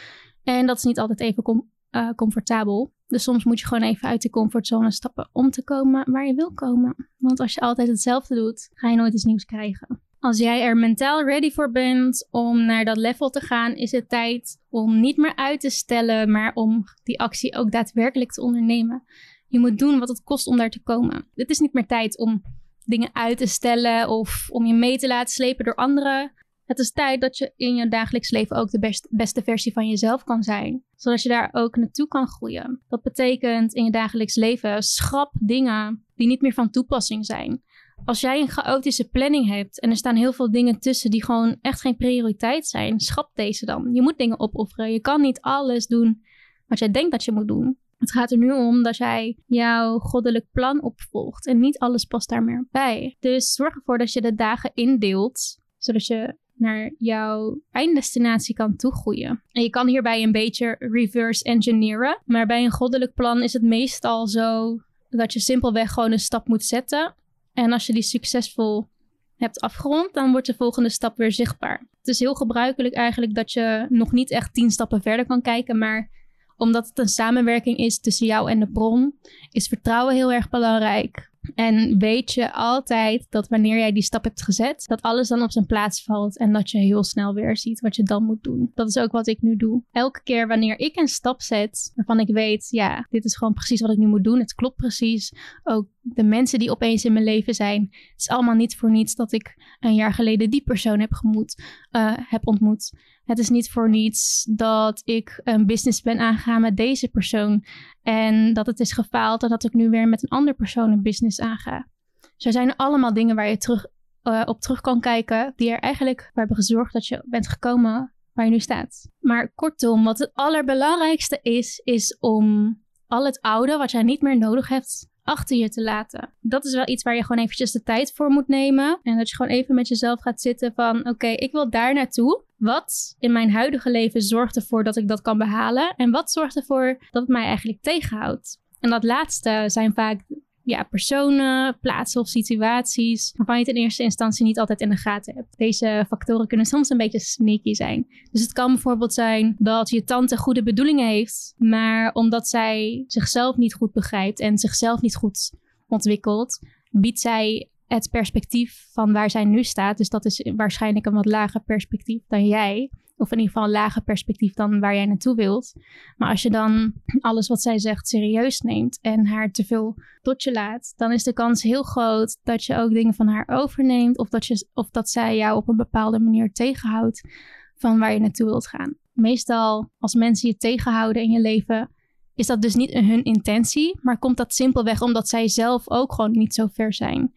[0.44, 2.92] En dat is niet altijd even uh, comfortabel.
[3.06, 6.34] Dus soms moet je gewoon even uit de comfortzone stappen om te komen waar je
[6.34, 7.08] wil komen.
[7.16, 10.00] Want als je altijd hetzelfde doet, ga je nooit iets nieuws krijgen.
[10.22, 14.08] Als jij er mentaal ready voor bent om naar dat level te gaan, is het
[14.08, 19.04] tijd om niet meer uit te stellen, maar om die actie ook daadwerkelijk te ondernemen.
[19.48, 21.26] Je moet doen wat het kost om daar te komen.
[21.34, 22.42] Het is niet meer tijd om
[22.84, 26.32] dingen uit te stellen of om je mee te laten slepen door anderen.
[26.64, 30.24] Het is tijd dat je in je dagelijks leven ook de beste versie van jezelf
[30.24, 32.80] kan zijn, zodat je daar ook naartoe kan groeien.
[32.88, 37.62] Dat betekent in je dagelijks leven schrap dingen die niet meer van toepassing zijn
[38.04, 41.56] als jij een chaotische planning hebt en er staan heel veel dingen tussen die gewoon
[41.60, 43.94] echt geen prioriteit zijn, schap deze dan.
[43.94, 44.92] Je moet dingen opofferen.
[44.92, 46.22] Je kan niet alles doen
[46.66, 47.76] wat jij denkt dat je moet doen.
[47.98, 52.28] Het gaat er nu om dat jij jouw goddelijk plan opvolgt en niet alles past
[52.28, 53.16] daar meer bij.
[53.20, 59.42] Dus zorg ervoor dat je de dagen indeelt, zodat je naar jouw einddestinatie kan toegroeien.
[59.52, 63.62] En je kan hierbij een beetje reverse engineeren, maar bij een goddelijk plan is het
[63.62, 67.14] meestal zo dat je simpelweg gewoon een stap moet zetten
[67.52, 68.88] en als je die succesvol
[69.36, 71.86] hebt afgerond, dan wordt de volgende stap weer zichtbaar.
[71.98, 75.78] Het is heel gebruikelijk eigenlijk dat je nog niet echt tien stappen verder kan kijken,
[75.78, 76.10] maar
[76.56, 79.18] omdat het een samenwerking is tussen jou en de bron,
[79.50, 81.31] is vertrouwen heel erg belangrijk.
[81.54, 85.52] En weet je altijd dat wanneer jij die stap hebt gezet, dat alles dan op
[85.52, 88.70] zijn plaats valt en dat je heel snel weer ziet wat je dan moet doen.
[88.74, 89.82] Dat is ook wat ik nu doe.
[89.92, 93.80] Elke keer wanneer ik een stap zet waarvan ik weet, ja, dit is gewoon precies
[93.80, 94.38] wat ik nu moet doen.
[94.38, 95.32] Het klopt precies.
[95.62, 97.80] Ook de mensen die opeens in mijn leven zijn.
[97.90, 101.62] Het is allemaal niet voor niets dat ik een jaar geleden die persoon heb, gemoet,
[101.90, 102.92] uh, heb ontmoet.
[103.24, 107.64] Het is niet voor niets dat ik een business ben aangegaan met deze persoon.
[108.02, 111.02] En dat het is gefaald en dat ik nu weer met een andere persoon een
[111.02, 111.88] business aanga.
[112.36, 113.86] Zo zijn er allemaal dingen waar je terug,
[114.22, 115.52] uh, op terug kan kijken.
[115.56, 119.08] Die er eigenlijk voor hebben gezorgd dat je bent gekomen waar je nu staat.
[119.18, 124.38] Maar kortom, wat het allerbelangrijkste is, is om al het oude wat jij niet meer
[124.38, 126.32] nodig hebt achter je te laten.
[126.40, 129.00] Dat is wel iets waar je gewoon eventjes de tijd voor moet nemen.
[129.02, 131.08] En dat je gewoon even met jezelf gaat zitten van...
[131.08, 132.42] oké, ik wil daar naartoe.
[132.56, 135.94] Wat in mijn huidige leven zorgt ervoor dat ik dat kan behalen?
[135.96, 138.60] En wat zorgt ervoor dat het mij eigenlijk tegenhoudt?
[138.80, 140.20] En dat laatste zijn vaak
[140.64, 144.96] ja, personen, plaatsen of situaties waarvan je het in eerste instantie niet altijd in de
[144.96, 145.58] gaten hebt.
[145.58, 148.06] Deze factoren kunnen soms een beetje sneaky zijn.
[148.30, 153.56] Dus het kan bijvoorbeeld zijn dat je tante goede bedoelingen heeft, maar omdat zij zichzelf
[153.56, 155.52] niet goed begrijpt en zichzelf niet goed
[155.88, 156.58] ontwikkelt,
[156.90, 159.96] biedt zij het perspectief van waar zij nu staat.
[159.96, 162.90] Dus dat is waarschijnlijk een wat lager perspectief dan jij.
[163.16, 165.72] Of in ieder geval een lager perspectief dan waar jij naartoe wilt.
[166.16, 170.42] Maar als je dan alles wat zij zegt serieus neemt en haar te veel tot
[170.42, 174.18] je laat, dan is de kans heel groot dat je ook dingen van haar overneemt.
[174.18, 177.28] Of dat, je, of dat zij jou op een bepaalde manier tegenhoudt
[177.74, 178.96] van waar je naartoe wilt gaan.
[179.12, 181.90] Meestal als mensen je tegenhouden in je leven,
[182.34, 186.30] is dat dus niet hun intentie, maar komt dat simpelweg omdat zij zelf ook gewoon
[186.30, 187.32] niet zo ver zijn.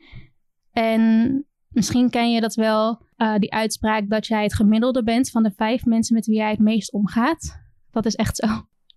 [0.71, 5.43] En misschien ken je dat wel, uh, die uitspraak dat jij het gemiddelde bent van
[5.43, 7.63] de vijf mensen met wie jij het meest omgaat.
[7.91, 8.47] Dat is echt zo.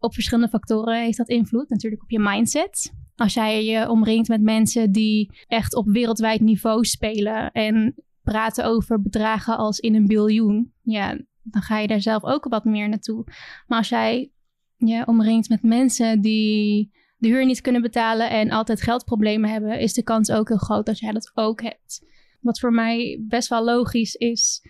[0.01, 1.69] Op verschillende factoren heeft dat invloed.
[1.69, 2.93] Natuurlijk op je mindset.
[3.17, 9.03] Als jij je omringt met mensen die echt op wereldwijd niveau spelen en praten over
[9.03, 13.25] bedragen als in een biljoen, ja, dan ga je daar zelf ook wat meer naartoe.
[13.67, 14.33] Maar als jij
[14.77, 19.93] je omringt met mensen die de huur niet kunnen betalen en altijd geldproblemen hebben, is
[19.93, 22.07] de kans ook heel groot dat jij dat ook hebt.
[22.41, 24.63] Wat voor mij best wel logisch is,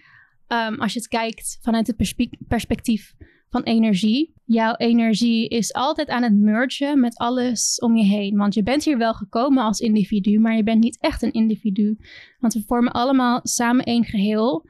[0.48, 3.14] um, als je het kijkt vanuit het perspectief
[3.50, 4.33] van energie.
[4.44, 8.37] Jouw energie is altijd aan het mergen met alles om je heen.
[8.37, 11.98] Want je bent hier wel gekomen als individu, maar je bent niet echt een individu.
[12.38, 14.64] Want we vormen allemaal samen één geheel.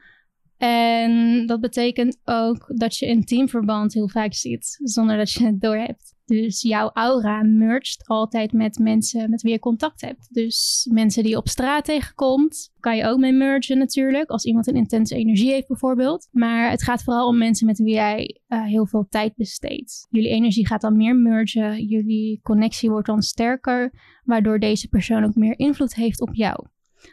[0.59, 5.61] En dat betekent ook dat je een teamverband heel vaak ziet, zonder dat je het
[5.61, 6.17] doorhebt.
[6.25, 10.27] Dus jouw aura mergt altijd met mensen met wie je contact hebt.
[10.33, 14.29] Dus mensen die je op straat tegenkomt, kan je ook mee mergen natuurlijk.
[14.29, 16.27] Als iemand een intense energie heeft bijvoorbeeld.
[16.31, 20.07] Maar het gaat vooral om mensen met wie jij uh, heel veel tijd besteedt.
[20.09, 21.85] Jullie energie gaat dan meer mergen.
[21.85, 23.93] Jullie connectie wordt dan sterker.
[24.23, 26.67] Waardoor deze persoon ook meer invloed heeft op jou.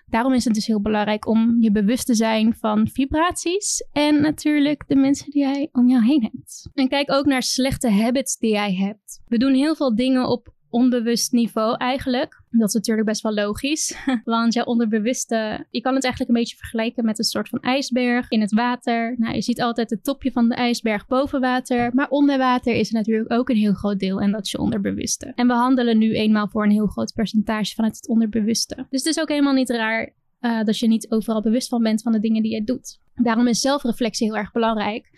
[0.06, 4.84] Daarom is het dus heel belangrijk om je bewust te zijn van vibraties en natuurlijk
[4.86, 6.68] de mensen die jij om jou heen hebt.
[6.74, 9.20] En kijk ook naar slechte habits die jij hebt.
[9.26, 12.42] We doen heel veel dingen op onbewust niveau eigenlijk.
[12.50, 16.56] Dat is natuurlijk best wel logisch, want jouw onderbewuste, je kan het eigenlijk een beetje
[16.56, 19.14] vergelijken met een soort van ijsberg in het water.
[19.18, 22.88] Nou, je ziet altijd het topje van de ijsberg boven water, maar onder water is
[22.88, 25.32] er natuurlijk ook een heel groot deel en dat is je onderbewuste.
[25.34, 28.74] En we handelen nu eenmaal voor een heel groot percentage vanuit het onderbewuste.
[28.74, 32.02] Dus het is ook helemaal niet raar uh, dat je niet overal bewust van bent
[32.02, 33.00] van de dingen die je doet.
[33.14, 35.10] Daarom is zelfreflectie heel erg belangrijk,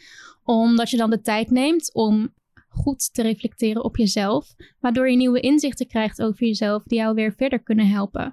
[0.44, 2.33] omdat je dan de tijd neemt om
[2.79, 7.33] goed te reflecteren op jezelf, waardoor je nieuwe inzichten krijgt over jezelf die jou weer
[7.33, 8.33] verder kunnen helpen.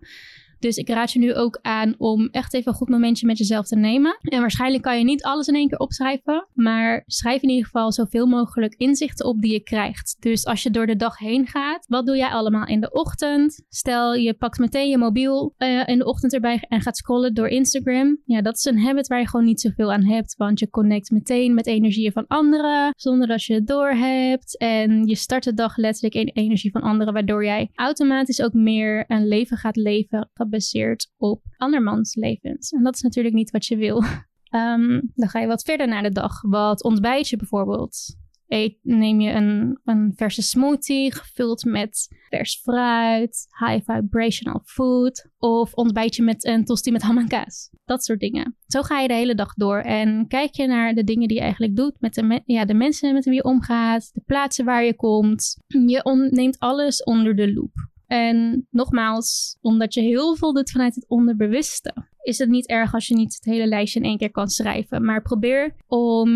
[0.66, 3.68] Dus ik raad je nu ook aan om echt even een goed momentje met jezelf
[3.68, 4.18] te nemen.
[4.22, 7.92] En waarschijnlijk kan je niet alles in één keer opschrijven, maar schrijf in ieder geval
[7.92, 10.16] zoveel mogelijk inzichten op die je krijgt.
[10.20, 13.64] Dus als je door de dag heen gaat, wat doe jij allemaal in de ochtend?
[13.70, 17.48] Stel je pakt meteen je mobiel uh, in de ochtend erbij en gaat scrollen door
[17.48, 18.22] Instagram.
[18.26, 21.12] Ja, dat is een habit waar je gewoon niet zoveel aan hebt, want je connect
[21.12, 24.58] meteen met energieën van anderen zonder dat je het doorhebt.
[24.58, 29.06] En je start de dag letterlijk in energie van anderen, waardoor jij automatisch ook meer
[29.08, 32.72] een leven gaat leven gebaseerd op andermans levens.
[32.72, 34.04] En dat is natuurlijk niet wat je wil.
[34.52, 36.42] Um, dan ga je wat verder naar de dag.
[36.42, 38.24] Wat ontbijt je bijvoorbeeld?
[38.48, 45.30] Eet, neem je een, een verse smoothie gevuld met vers fruit, high vibrational food.
[45.38, 47.70] Of ontbijt je met een tosti met ham en kaas.
[47.86, 48.58] Dat soort dingen.
[48.68, 49.80] Zo ga je de hele dag door.
[49.80, 51.96] En kijk je naar de dingen die je eigenlijk doet.
[52.00, 54.10] Met de, ja, de mensen met wie je omgaat.
[54.14, 55.58] De plaatsen waar je komt.
[55.68, 57.94] Je neemt alles onder de loep.
[58.08, 63.08] En nogmaals, omdat je heel veel doet vanuit het onderbewuste, is het niet erg als
[63.08, 65.06] je niet het hele lijstje in één keer kan schrijven.
[65.06, 66.30] Maar probeer om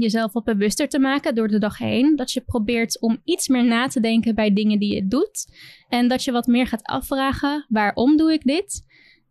[0.00, 2.16] jezelf wat bewuster te maken door de dag heen.
[2.16, 5.46] Dat je probeert om iets meer na te denken bij dingen die je doet.
[5.88, 8.84] En dat je wat meer gaat afvragen: waarom doe ik dit?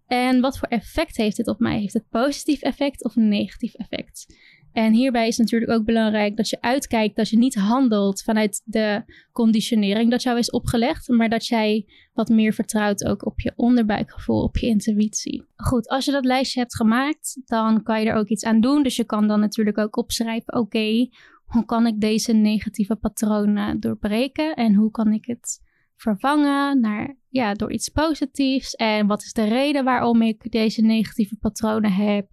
[0.07, 1.79] En wat voor effect heeft dit op mij?
[1.79, 4.35] Heeft het positief effect of een negatief effect?
[4.73, 9.03] En hierbij is natuurlijk ook belangrijk dat je uitkijkt dat je niet handelt vanuit de
[9.31, 14.43] conditionering dat jou is opgelegd, maar dat jij wat meer vertrouwt ook op je onderbuikgevoel,
[14.43, 15.45] op je intuïtie.
[15.55, 18.83] Goed, als je dat lijstje hebt gemaakt, dan kan je er ook iets aan doen.
[18.83, 21.09] Dus je kan dan natuurlijk ook opschrijven: oké,
[21.45, 25.61] hoe kan ik deze negatieve patronen doorbreken en hoe kan ik het
[25.95, 28.75] vervangen naar, ja, door iets positiefs?
[28.75, 32.27] En wat is de reden waarom ik deze negatieve patronen heb?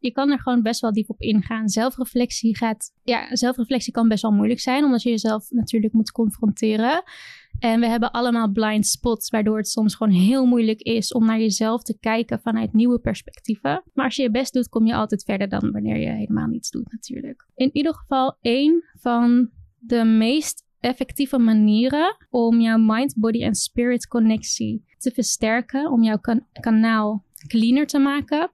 [0.00, 1.68] Je kan er gewoon best wel diep op ingaan.
[1.68, 7.02] Zelfreflectie gaat, ja, zelfreflectie kan best wel moeilijk zijn, omdat je jezelf natuurlijk moet confronteren.
[7.58, 11.38] En we hebben allemaal blind spots, waardoor het soms gewoon heel moeilijk is om naar
[11.38, 13.82] jezelf te kijken vanuit nieuwe perspectieven.
[13.94, 16.70] Maar als je je best doet, kom je altijd verder dan wanneer je helemaal niets
[16.70, 17.46] doet, natuurlijk.
[17.54, 24.06] In ieder geval, één van de meest effectieve manieren om jouw mind, body en spirit
[24.08, 26.18] connectie te versterken, om jouw
[26.60, 28.50] kanaal cleaner te maken,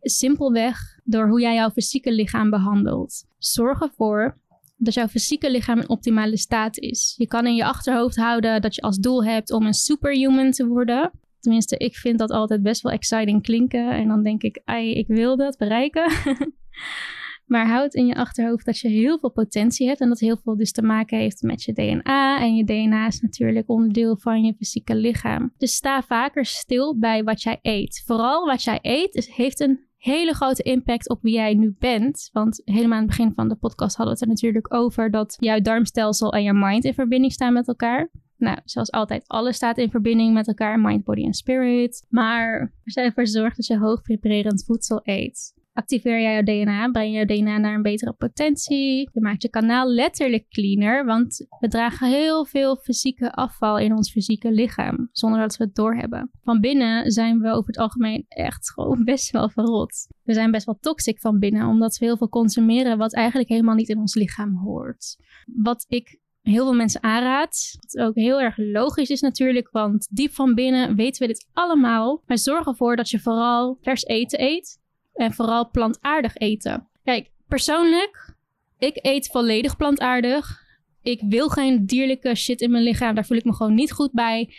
[0.00, 3.24] simpelweg door hoe jij jouw fysieke lichaam behandelt.
[3.38, 4.38] Zorg ervoor
[4.76, 7.14] dat jouw fysieke lichaam in optimale staat is.
[7.16, 10.66] Je kan in je achterhoofd houden dat je als doel hebt om een superhuman te
[10.66, 11.10] worden.
[11.40, 13.90] Tenminste, ik vind dat altijd best wel exciting klinken.
[13.90, 16.12] En dan denk ik, ai, ik wil dat bereiken.
[17.52, 20.00] maar houd in je achterhoofd dat je heel veel potentie hebt.
[20.00, 22.40] En dat heel veel dus te maken heeft met je DNA.
[22.40, 25.52] En je DNA is natuurlijk onderdeel van je fysieke lichaam.
[25.56, 28.02] Dus sta vaker stil bij wat jij eet.
[28.06, 32.30] Vooral wat jij eet heeft een hele grote impact op wie jij nu bent.
[32.32, 35.36] Want helemaal aan het begin van de podcast hadden we het er natuurlijk over dat
[35.38, 38.10] jouw darmstelsel en jouw mind in verbinding staan met elkaar.
[38.36, 42.06] Nou, zoals altijd, alles staat in verbinding met elkaar, mind, body en spirit.
[42.08, 46.90] Maar als je ervoor zorgt dat je hoog vibrerend voedsel eet, activeer jij jouw DNA,
[46.90, 49.08] breng je DNA naar een betere potentie.
[49.12, 54.10] Je maakt je kanaal letterlijk cleaner, want we dragen heel veel fysieke afval in ons
[54.10, 56.30] fysieke lichaam, zonder dat we het doorhebben.
[56.42, 60.06] Van binnen zijn we over het algemeen echt gewoon best wel verrot.
[60.22, 63.74] We zijn best wel toxic van binnen, omdat we heel veel consumeren wat eigenlijk helemaal
[63.74, 65.16] niet in ons lichaam hoort.
[65.44, 67.76] Wat ik heel veel mensen aanraad.
[67.80, 72.22] Wat ook heel erg logisch is natuurlijk, want diep van binnen weten we dit allemaal.
[72.26, 74.79] Maar zorg ervoor dat je vooral vers eten eet.
[75.20, 76.88] En vooral plantaardig eten.
[77.04, 78.34] Kijk, persoonlijk,
[78.78, 80.62] ik eet volledig plantaardig.
[81.02, 83.14] Ik wil geen dierlijke shit in mijn lichaam.
[83.14, 84.54] Daar voel ik me gewoon niet goed bij.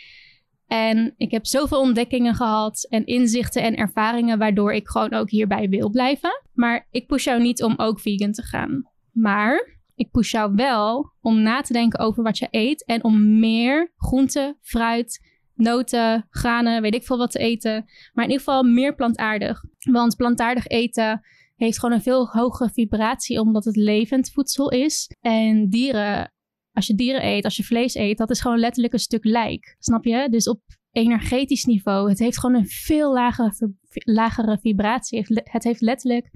[0.66, 5.68] En ik heb zoveel ontdekkingen gehad en inzichten en ervaringen waardoor ik gewoon ook hierbij
[5.68, 6.42] wil blijven.
[6.52, 8.90] Maar ik push jou niet om ook vegan te gaan.
[9.12, 13.38] Maar ik push jou wel om na te denken over wat je eet en om
[13.38, 15.31] meer groente, fruit,
[15.62, 17.84] noten, granen, weet ik veel wat te eten.
[18.12, 19.64] Maar in ieder geval meer plantaardig.
[19.90, 21.20] Want plantaardig eten
[21.56, 25.10] heeft gewoon een veel hogere vibratie omdat het levend voedsel is.
[25.20, 26.32] En dieren,
[26.72, 29.76] als je dieren eet, als je vlees eet, dat is gewoon letterlijk een stuk lijk.
[29.78, 30.28] Snap je?
[30.30, 35.26] Dus op energetisch niveau, het heeft gewoon een veel lagere, lagere vibratie.
[35.42, 36.30] Het heeft letterlijk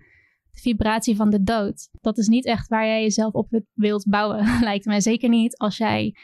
[0.50, 1.88] de vibratie van de dood.
[2.00, 5.00] Dat is niet echt waar jij jezelf op wilt bouwen, lijkt mij.
[5.00, 6.14] Zeker niet als jij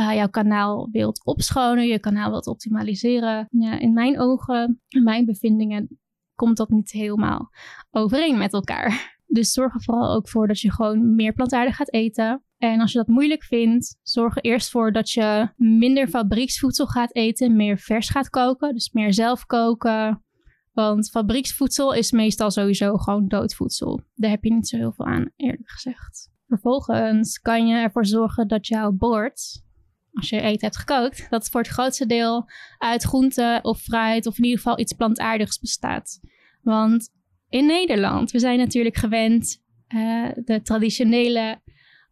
[0.00, 3.46] uh, jouw kanaal wilt opschonen, je kanaal wilt optimaliseren.
[3.50, 6.00] Ja, in mijn ogen, in mijn bevindingen,
[6.34, 7.50] komt dat niet helemaal
[7.90, 9.20] overeen met elkaar.
[9.26, 12.44] Dus zorg er vooral ook voor dat je gewoon meer plantaardig gaat eten.
[12.56, 17.14] En als je dat moeilijk vindt, zorg er eerst voor dat je minder fabrieksvoedsel gaat
[17.14, 18.74] eten, meer vers gaat koken.
[18.74, 20.24] Dus meer zelf koken.
[20.72, 24.00] Want fabrieksvoedsel is meestal sowieso gewoon doodvoedsel.
[24.14, 26.30] Daar heb je niet zo heel veel aan, eerlijk gezegd.
[26.46, 29.62] Vervolgens kan je ervoor zorgen dat jouw bord,
[30.12, 34.26] als je eten hebt gekookt, dat het voor het grootste deel uit groenten of fruit
[34.26, 36.20] of in ieder geval iets plantaardigs bestaat.
[36.62, 37.08] Want
[37.48, 41.60] in Nederland, we zijn natuurlijk gewend, uh, de traditionele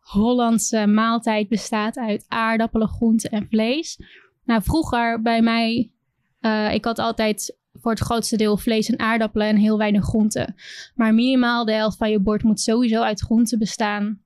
[0.01, 3.99] Hollandse maaltijd bestaat uit aardappelen, groenten en vlees.
[4.45, 5.93] Nou, vroeger bij mij,
[6.41, 10.55] uh, ik had altijd voor het grootste deel vlees en aardappelen en heel weinig groenten.
[10.95, 14.23] Maar minimaal de helft van je bord moet sowieso uit groenten bestaan.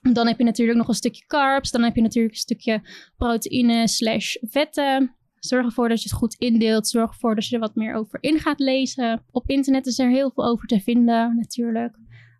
[0.00, 1.70] Dan heb je natuurlijk nog een stukje carbs.
[1.70, 2.82] Dan heb je natuurlijk een stukje
[3.16, 5.14] proteïne slash vetten.
[5.34, 6.88] Zorg ervoor dat je het goed indeelt.
[6.88, 9.24] Zorg ervoor dat je er wat meer over in gaat lezen.
[9.30, 11.96] Op internet is er heel veel over te vinden, natuurlijk.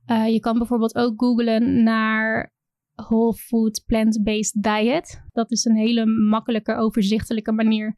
[0.06, 2.52] Uh, je kan bijvoorbeeld ook googlen naar
[2.94, 5.22] whole food plant-based diet.
[5.32, 7.94] Dat is een hele makkelijke, overzichtelijke manier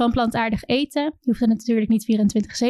[0.00, 1.02] van plantaardig eten.
[1.02, 2.06] Je hoeft het natuurlijk niet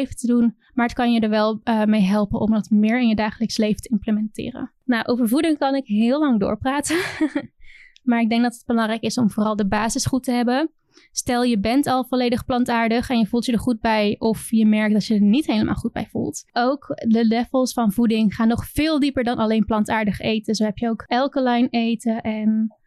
[0.09, 3.01] 24-7 te doen, maar het kan je er wel uh, mee helpen om dat meer
[3.01, 4.73] in je dagelijks leven te implementeren.
[4.85, 6.97] Nou, over voeding kan ik heel lang doorpraten.
[8.09, 10.71] maar ik denk dat het belangrijk is om vooral de basis goed te hebben.
[11.12, 14.66] Stel je bent al volledig plantaardig en je voelt je er goed bij of je
[14.66, 16.45] merkt dat je er niet helemaal goed bij voelt.
[16.53, 20.55] Ook de levels van voeding gaan nog veel dieper dan alleen plantaardig eten.
[20.55, 22.80] Zo heb je ook alkaline eten en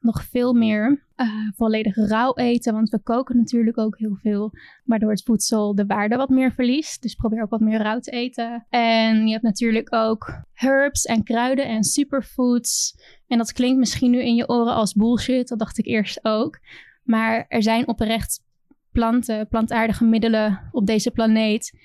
[0.00, 2.72] nog veel meer uh, volledig rauw eten.
[2.72, 4.52] Want we koken natuurlijk ook heel veel.
[4.84, 7.02] Waardoor het voedsel de waarde wat meer verliest.
[7.02, 8.66] Dus probeer ook wat meer rauw te eten.
[8.68, 12.94] En je hebt natuurlijk ook herbs en kruiden en superfoods.
[13.26, 15.48] En dat klinkt misschien nu in je oren als bullshit.
[15.48, 16.58] Dat dacht ik eerst ook.
[17.02, 18.44] Maar er zijn oprecht
[18.92, 21.78] planten, plantaardige middelen op deze planeet.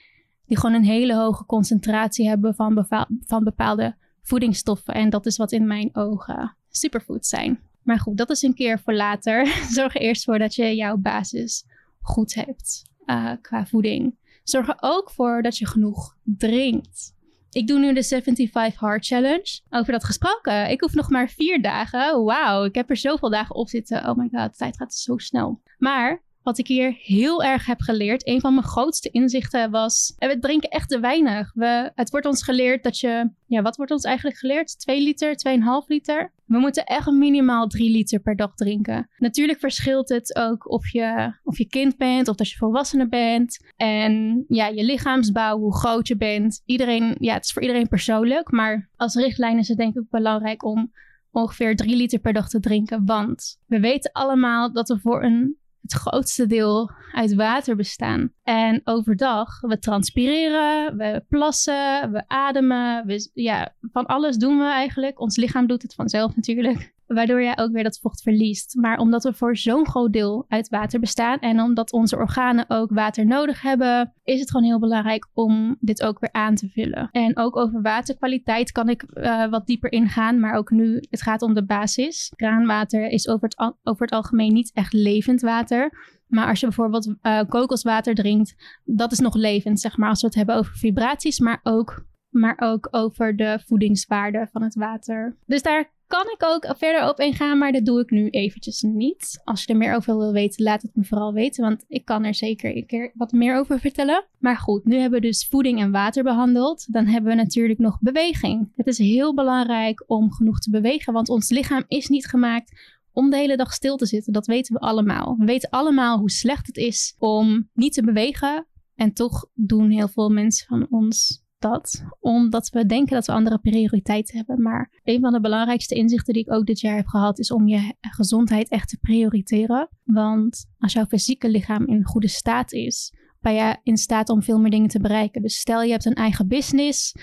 [0.45, 2.85] Die gewoon een hele hoge concentratie hebben van,
[3.25, 4.93] van bepaalde voedingsstoffen.
[4.93, 7.59] En dat is wat in mijn ogen superfoods zijn.
[7.83, 9.47] Maar goed, dat is een keer voor later.
[9.77, 11.65] Zorg er eerst voor dat je jouw basis
[12.01, 14.15] goed hebt uh, qua voeding.
[14.43, 17.13] Zorg er ook voor dat je genoeg drinkt.
[17.51, 19.59] Ik doe nu de 75 Hard Challenge.
[19.69, 20.69] Over dat gesproken.
[20.69, 22.23] Ik hoef nog maar vier dagen.
[22.23, 24.09] Wauw, ik heb er zoveel dagen op zitten.
[24.09, 25.61] Oh my god, de tijd gaat zo snel.
[25.77, 30.39] Maar wat ik hier heel erg heb geleerd, een van mijn grootste inzichten was: we
[30.39, 31.51] drinken echt te weinig.
[31.53, 34.79] We, het wordt ons geleerd dat je, ja, wat wordt ons eigenlijk geleerd?
[34.79, 35.35] 2 liter,
[35.83, 36.31] 2,5 liter?
[36.45, 39.09] We moeten echt minimaal 3 liter per dag drinken.
[39.17, 43.59] Natuurlijk verschilt het ook of je, of je kind bent of dat je volwassene bent.
[43.75, 46.61] En ja, je lichaamsbouw, hoe groot je bent.
[46.65, 48.51] Iedereen, ja, het is voor iedereen persoonlijk.
[48.51, 50.91] Maar als richtlijn is het denk ik belangrijk om
[51.31, 53.05] ongeveer 3 liter per dag te drinken.
[53.05, 58.33] Want we weten allemaal dat we voor een het grootste deel uit water bestaan.
[58.43, 65.19] En overdag, we transpireren, we plassen, we ademen, we, ja, van alles doen we eigenlijk.
[65.19, 68.75] Ons lichaam doet het vanzelf natuurlijk waardoor jij ook weer dat vocht verliest.
[68.75, 72.91] Maar omdat we voor zo'n groot deel uit water bestaan en omdat onze organen ook
[72.91, 77.09] water nodig hebben, is het gewoon heel belangrijk om dit ook weer aan te vullen.
[77.11, 81.41] En ook over waterkwaliteit kan ik uh, wat dieper ingaan, maar ook nu, het gaat
[81.41, 82.33] om de basis.
[82.35, 86.09] Kraanwater is over het, over het algemeen niet echt levend water.
[86.27, 90.27] Maar als je bijvoorbeeld uh, kokoswater drinkt, dat is nog levend, zeg maar, als we
[90.27, 95.37] het hebben over vibraties, maar ook, maar ook over de voedingswaarde van het water.
[95.45, 99.41] Dus daar kan ik ook verder op ingaan, maar dat doe ik nu eventjes niet.
[99.43, 102.23] Als je er meer over wil weten, laat het me vooral weten, want ik kan
[102.23, 104.25] er zeker een keer wat meer over vertellen.
[104.39, 106.93] Maar goed, nu hebben we dus voeding en water behandeld.
[106.93, 108.71] Dan hebben we natuurlijk nog beweging.
[108.75, 113.29] Het is heel belangrijk om genoeg te bewegen, want ons lichaam is niet gemaakt om
[113.29, 114.33] de hele dag stil te zitten.
[114.33, 115.35] Dat weten we allemaal.
[115.37, 118.67] We weten allemaal hoe slecht het is om niet te bewegen.
[118.95, 123.59] En toch doen heel veel mensen van ons dat omdat we denken dat we andere
[123.59, 124.61] prioriteiten hebben.
[124.61, 127.67] Maar een van de belangrijkste inzichten die ik ook dit jaar heb gehad, is om
[127.67, 129.89] je gezondheid echt te prioriteren.
[130.03, 134.59] Want als jouw fysieke lichaam in goede staat is, ben je in staat om veel
[134.59, 135.41] meer dingen te bereiken.
[135.41, 137.15] Dus stel je hebt een eigen business.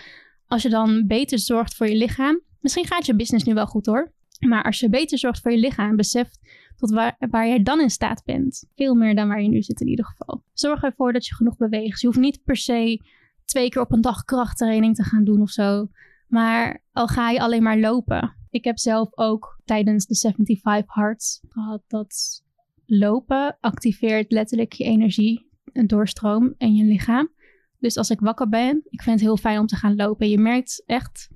[0.47, 2.41] Als je dan beter zorgt voor je lichaam.
[2.61, 4.13] Misschien gaat je business nu wel goed hoor.
[4.39, 6.39] Maar als je beter zorgt voor je lichaam, beseft
[6.77, 8.69] tot waar, waar jij dan in staat bent.
[8.75, 10.43] Veel meer dan waar je nu zit in ieder geval.
[10.53, 12.01] Zorg ervoor dat je genoeg beweegt.
[12.01, 13.01] Je hoeft niet per se
[13.49, 15.89] twee keer op een dag krachttraining te gaan doen of zo.
[16.27, 18.37] Maar al ga je alleen maar lopen.
[18.51, 22.43] Ik heb zelf ook tijdens de 75 Hearts gehad dat
[22.87, 27.31] lopen activeert letterlijk je energie en doorstroom in je lichaam.
[27.79, 30.29] Dus als ik wakker ben, ik vind het heel fijn om te gaan lopen.
[30.29, 31.29] Je merkt echt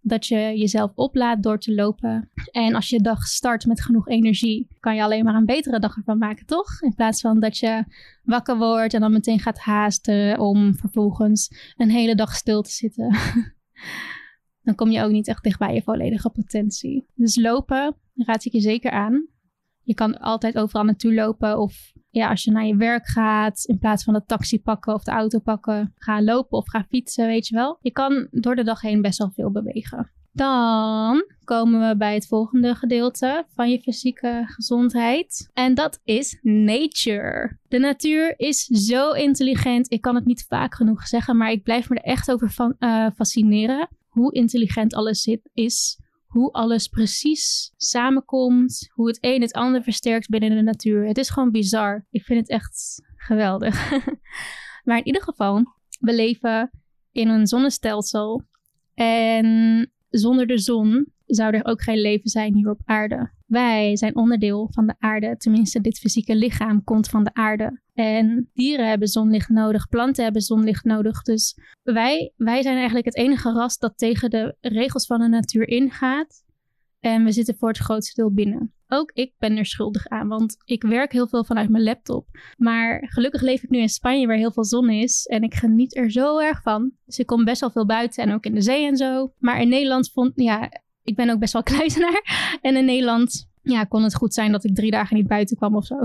[0.00, 2.30] dat je jezelf oplaadt door te lopen.
[2.50, 5.96] En als je dag start met genoeg energie, kan je alleen maar een betere dag
[5.96, 6.82] ervan maken, toch?
[6.82, 7.84] In plaats van dat je
[8.22, 13.16] wakker wordt en dan meteen gaat haasten om vervolgens een hele dag stil te zitten.
[14.66, 17.06] dan kom je ook niet echt dicht bij je volledige potentie.
[17.14, 19.26] Dus lopen raad ik je zeker aan.
[19.82, 23.78] Je kan altijd overal naartoe lopen of ja, als je naar je werk gaat, in
[23.78, 27.46] plaats van de taxi pakken of de auto pakken, ga lopen of ga fietsen, weet
[27.46, 27.78] je wel.
[27.80, 30.10] Je kan door de dag heen best wel veel bewegen.
[30.32, 35.50] Dan komen we bij het volgende gedeelte van je fysieke gezondheid.
[35.52, 37.56] En dat is nature.
[37.68, 39.92] De natuur is zo intelligent.
[39.92, 42.74] Ik kan het niet vaak genoeg zeggen, maar ik blijf me er echt over van,
[42.78, 43.88] uh, fascineren.
[44.08, 45.98] Hoe intelligent alles is
[46.30, 51.06] hoe alles precies samenkomt, hoe het een het ander versterkt binnen de natuur.
[51.06, 52.06] Het is gewoon bizar.
[52.10, 53.90] Ik vind het echt geweldig.
[54.84, 55.62] maar in ieder geval,
[55.98, 56.70] we leven
[57.12, 58.42] in een zonnestelsel
[58.94, 63.32] en zonder de zon zou er ook geen leven zijn hier op aarde.
[63.46, 67.80] Wij zijn onderdeel van de aarde, tenminste dit fysieke lichaam komt van de aarde.
[68.00, 71.22] En dieren hebben zonlicht nodig, planten hebben zonlicht nodig.
[71.22, 75.68] Dus wij, wij zijn eigenlijk het enige ras dat tegen de regels van de natuur
[75.68, 76.44] ingaat.
[77.00, 78.74] En we zitten voor het grootste deel binnen.
[78.88, 82.26] Ook ik ben er schuldig aan, want ik werk heel veel vanuit mijn laptop.
[82.56, 85.26] Maar gelukkig leef ik nu in Spanje waar heel veel zon is.
[85.26, 86.92] En ik geniet er zo erg van.
[87.04, 89.32] Dus ik kom best wel veel buiten en ook in de zee en zo.
[89.38, 90.70] Maar in Nederland vond, ja,
[91.02, 92.58] ik ben ook best wel kluizenaar.
[92.62, 95.76] En in Nederland ja, kon het goed zijn dat ik drie dagen niet buiten kwam
[95.76, 95.96] of zo.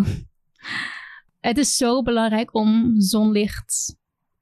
[1.46, 3.96] Het is zo belangrijk om zonlicht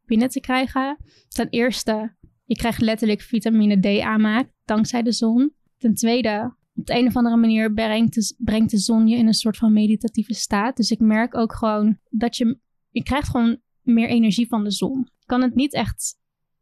[0.06, 0.98] binnen te krijgen.
[1.28, 5.54] Ten eerste, je krijgt letterlijk vitamine D aanmaak dankzij de zon.
[5.78, 9.58] Ten tweede, op de een of andere manier brengt de, zon je in een soort
[9.58, 10.78] van meditatieve staat.
[10.78, 15.00] Dus ik merk ook gewoon dat je, je krijgt gewoon meer energie van de zon.
[15.00, 16.18] Ik kan het niet echt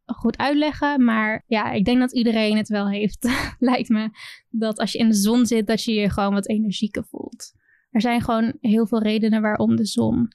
[0.06, 1.04] goed uitleggen.
[1.04, 3.30] Maar ja, ik denk dat iedereen het wel heeft.
[3.60, 4.10] Lijkt me
[4.50, 7.60] dat als je in de zon zit, dat je je gewoon wat energieker voelt.
[7.92, 10.34] Er zijn gewoon heel veel redenen waarom de zon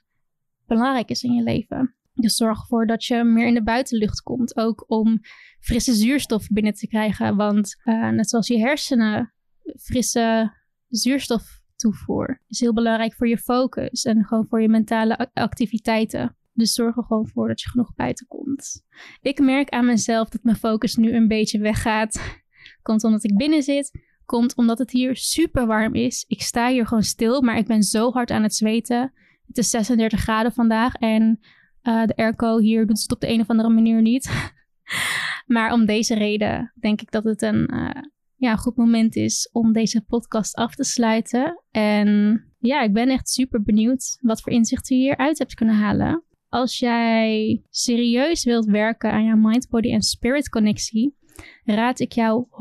[0.67, 1.95] belangrijk is in je leven.
[2.15, 4.57] Dus zorg ervoor dat je meer in de buitenlucht komt.
[4.57, 5.21] Ook om
[5.61, 7.37] frisse zuurstof binnen te krijgen.
[7.37, 9.35] Want uh, net zoals je hersenen
[9.79, 10.53] frisse
[10.89, 16.37] zuurstof toevoer is heel belangrijk voor je focus en gewoon voor je mentale activiteiten.
[16.53, 18.85] Dus zorg er gewoon voor dat je genoeg buiten komt.
[19.21, 22.21] Ik merk aan mezelf dat mijn focus nu een beetje weggaat.
[22.83, 24.06] Komt omdat ik binnen zit.
[24.27, 26.24] Komt omdat het hier super warm is.
[26.29, 29.12] Ik sta hier gewoon stil, maar ik ben zo hard aan het zweten.
[29.47, 31.41] Het is 36 graden vandaag en
[31.83, 34.53] uh, de airco hier doet het op de een of andere manier niet.
[35.55, 38.03] maar om deze reden denk ik dat het een uh,
[38.37, 41.62] ja, goed moment is om deze podcast af te sluiten.
[41.70, 46.24] En ja, ik ben echt super benieuwd wat voor inzichten je hieruit hebt kunnen halen
[46.49, 51.16] als jij serieus wilt werken aan jouw mind, body en spirit connectie,
[51.64, 52.57] raad ik jou 100%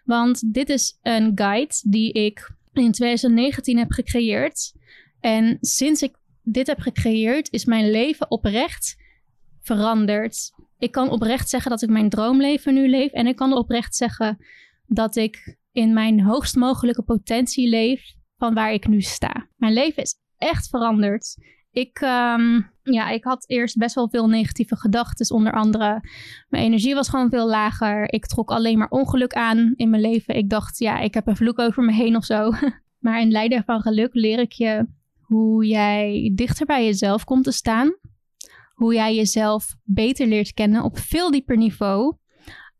[0.04, 4.72] Want dit is een guide die ik in 2019 heb gecreëerd.
[5.20, 8.96] En sinds ik dit heb gecreëerd, is mijn leven oprecht
[9.62, 10.52] veranderd
[10.84, 13.12] ik kan oprecht zeggen dat ik mijn droomleven nu leef.
[13.12, 14.44] En ik kan oprecht zeggen
[14.86, 19.48] dat ik in mijn hoogst mogelijke potentie leef van waar ik nu sta.
[19.56, 21.36] Mijn leven is echt veranderd.
[21.70, 25.36] Ik, um, ja, ik had eerst best wel veel negatieve gedachten.
[25.36, 26.00] Onder andere,
[26.48, 28.12] mijn energie was gewoon veel lager.
[28.12, 30.36] Ik trok alleen maar ongeluk aan in mijn leven.
[30.36, 32.52] Ik dacht, ja, ik heb een vloek over me heen of zo.
[33.04, 34.86] maar in Leider van Geluk leer ik je
[35.20, 37.96] hoe jij dichter bij jezelf komt te staan
[38.74, 42.16] hoe jij jezelf beter leert kennen op veel dieper niveau.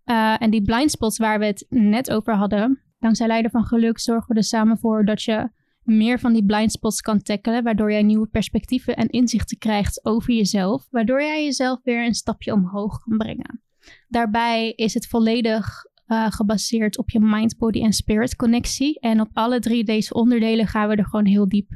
[0.05, 3.99] Uh, en die blind spots waar we het net over hadden, dankzij Leider van Geluk
[3.99, 5.51] zorgen we er samen voor dat je
[5.83, 10.35] meer van die blind spots kan tackelen, waardoor jij nieuwe perspectieven en inzichten krijgt over
[10.35, 13.63] jezelf, waardoor jij jezelf weer een stapje omhoog kan brengen.
[14.09, 19.01] Daarbij is het volledig uh, gebaseerd op je mind, body en spirit connectie.
[19.01, 21.69] En op alle drie deze onderdelen gaan we er gewoon heel diep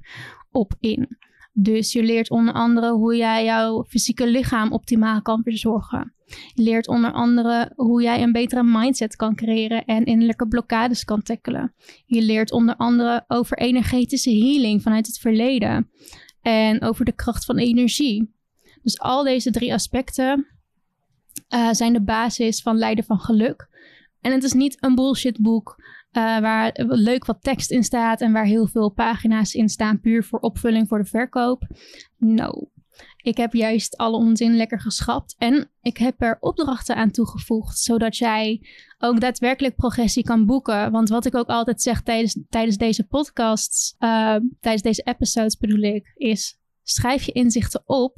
[0.51, 1.19] op in.
[1.53, 6.13] Dus je leert onder andere hoe jij jouw fysieke lichaam optimaal kan verzorgen.
[6.55, 11.23] Je leert onder andere hoe jij een betere mindset kan creëren en innerlijke blokkades kan
[11.23, 11.75] tackelen.
[12.07, 15.91] Je leert onder andere over energetische healing vanuit het verleden
[16.43, 18.35] en over de kracht van energie.
[18.83, 20.47] Dus al deze drie aspecten
[21.55, 23.69] uh, zijn de basis van Leiden van Geluk.
[24.21, 25.77] En het is niet een bullshit boek
[26.19, 30.25] uh, waar leuk wat tekst in staat en waar heel veel pagina's in staan, puur
[30.25, 31.67] voor opvulling voor de verkoop.
[32.17, 32.71] No.
[33.23, 38.17] Ik heb juist alle onzin lekker geschrapt en ik heb er opdrachten aan toegevoegd, zodat
[38.17, 38.61] jij
[38.99, 40.91] ook daadwerkelijk progressie kan boeken.
[40.91, 45.83] Want wat ik ook altijd zeg tijdens, tijdens deze podcasts, uh, tijdens deze episodes bedoel
[45.83, 48.17] ik, is schrijf je inzichten op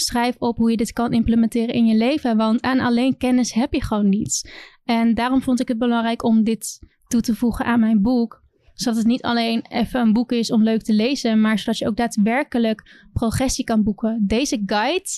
[0.00, 2.36] schrijf op hoe je dit kan implementeren in je leven.
[2.36, 4.48] Want aan alleen kennis heb je gewoon niets.
[4.84, 6.78] En daarom vond ik het belangrijk om dit
[7.08, 8.44] toe te voegen aan mijn boek.
[8.74, 11.86] Zodat het niet alleen even een boek is om leuk te lezen, maar zodat je
[11.86, 14.24] ook daadwerkelijk progressie kan boeken.
[14.26, 15.08] Deze guide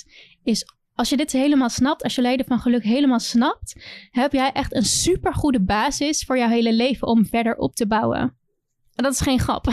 [0.43, 0.65] is,
[0.95, 4.75] als je dit helemaal snapt, als je Leiden van Geluk helemaal snapt, heb jij echt
[4.75, 8.21] een super goede basis voor jouw hele leven om verder op te bouwen.
[8.95, 9.67] En dat is geen grap.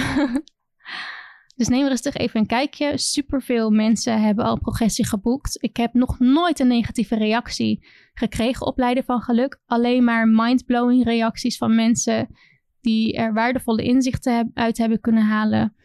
[1.55, 2.97] Dus neem rustig even een kijkje.
[2.97, 5.63] Superveel mensen hebben al progressie geboekt.
[5.63, 9.61] Ik heb nog nooit een negatieve reactie gekregen op Leiden van Geluk.
[9.65, 12.27] Alleen maar mindblowing reacties van mensen
[12.81, 15.75] die er waardevolle inzichten uit hebben kunnen halen.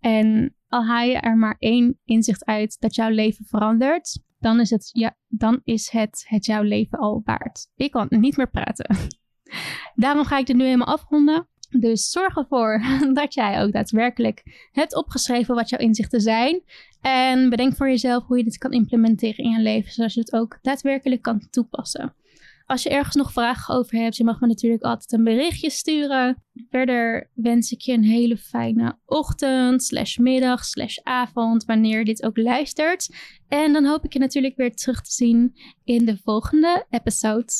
[0.00, 4.70] En al haal je er maar één inzicht uit dat jouw leven verandert, dan is
[4.70, 7.68] het, ja, dan is het, het jouw leven al waard.
[7.76, 8.96] Ik kan niet meer praten.
[9.94, 11.48] Daarom ga ik dit nu helemaal afronden.
[11.78, 16.62] Dus zorg ervoor dat jij ook daadwerkelijk hebt opgeschreven wat jouw inzichten zijn.
[17.00, 20.32] En bedenk voor jezelf hoe je dit kan implementeren in je leven, zodat je het
[20.32, 22.14] ook daadwerkelijk kan toepassen.
[22.66, 26.42] Als je ergens nog vragen over hebt, je mag me natuurlijk altijd een berichtje sturen.
[26.70, 32.36] Verder wens ik je een hele fijne ochtend, slash middag, slash avond, wanneer dit ook
[32.36, 33.14] luistert.
[33.48, 35.54] En dan hoop ik je natuurlijk weer terug te zien
[35.84, 37.52] in de volgende episode.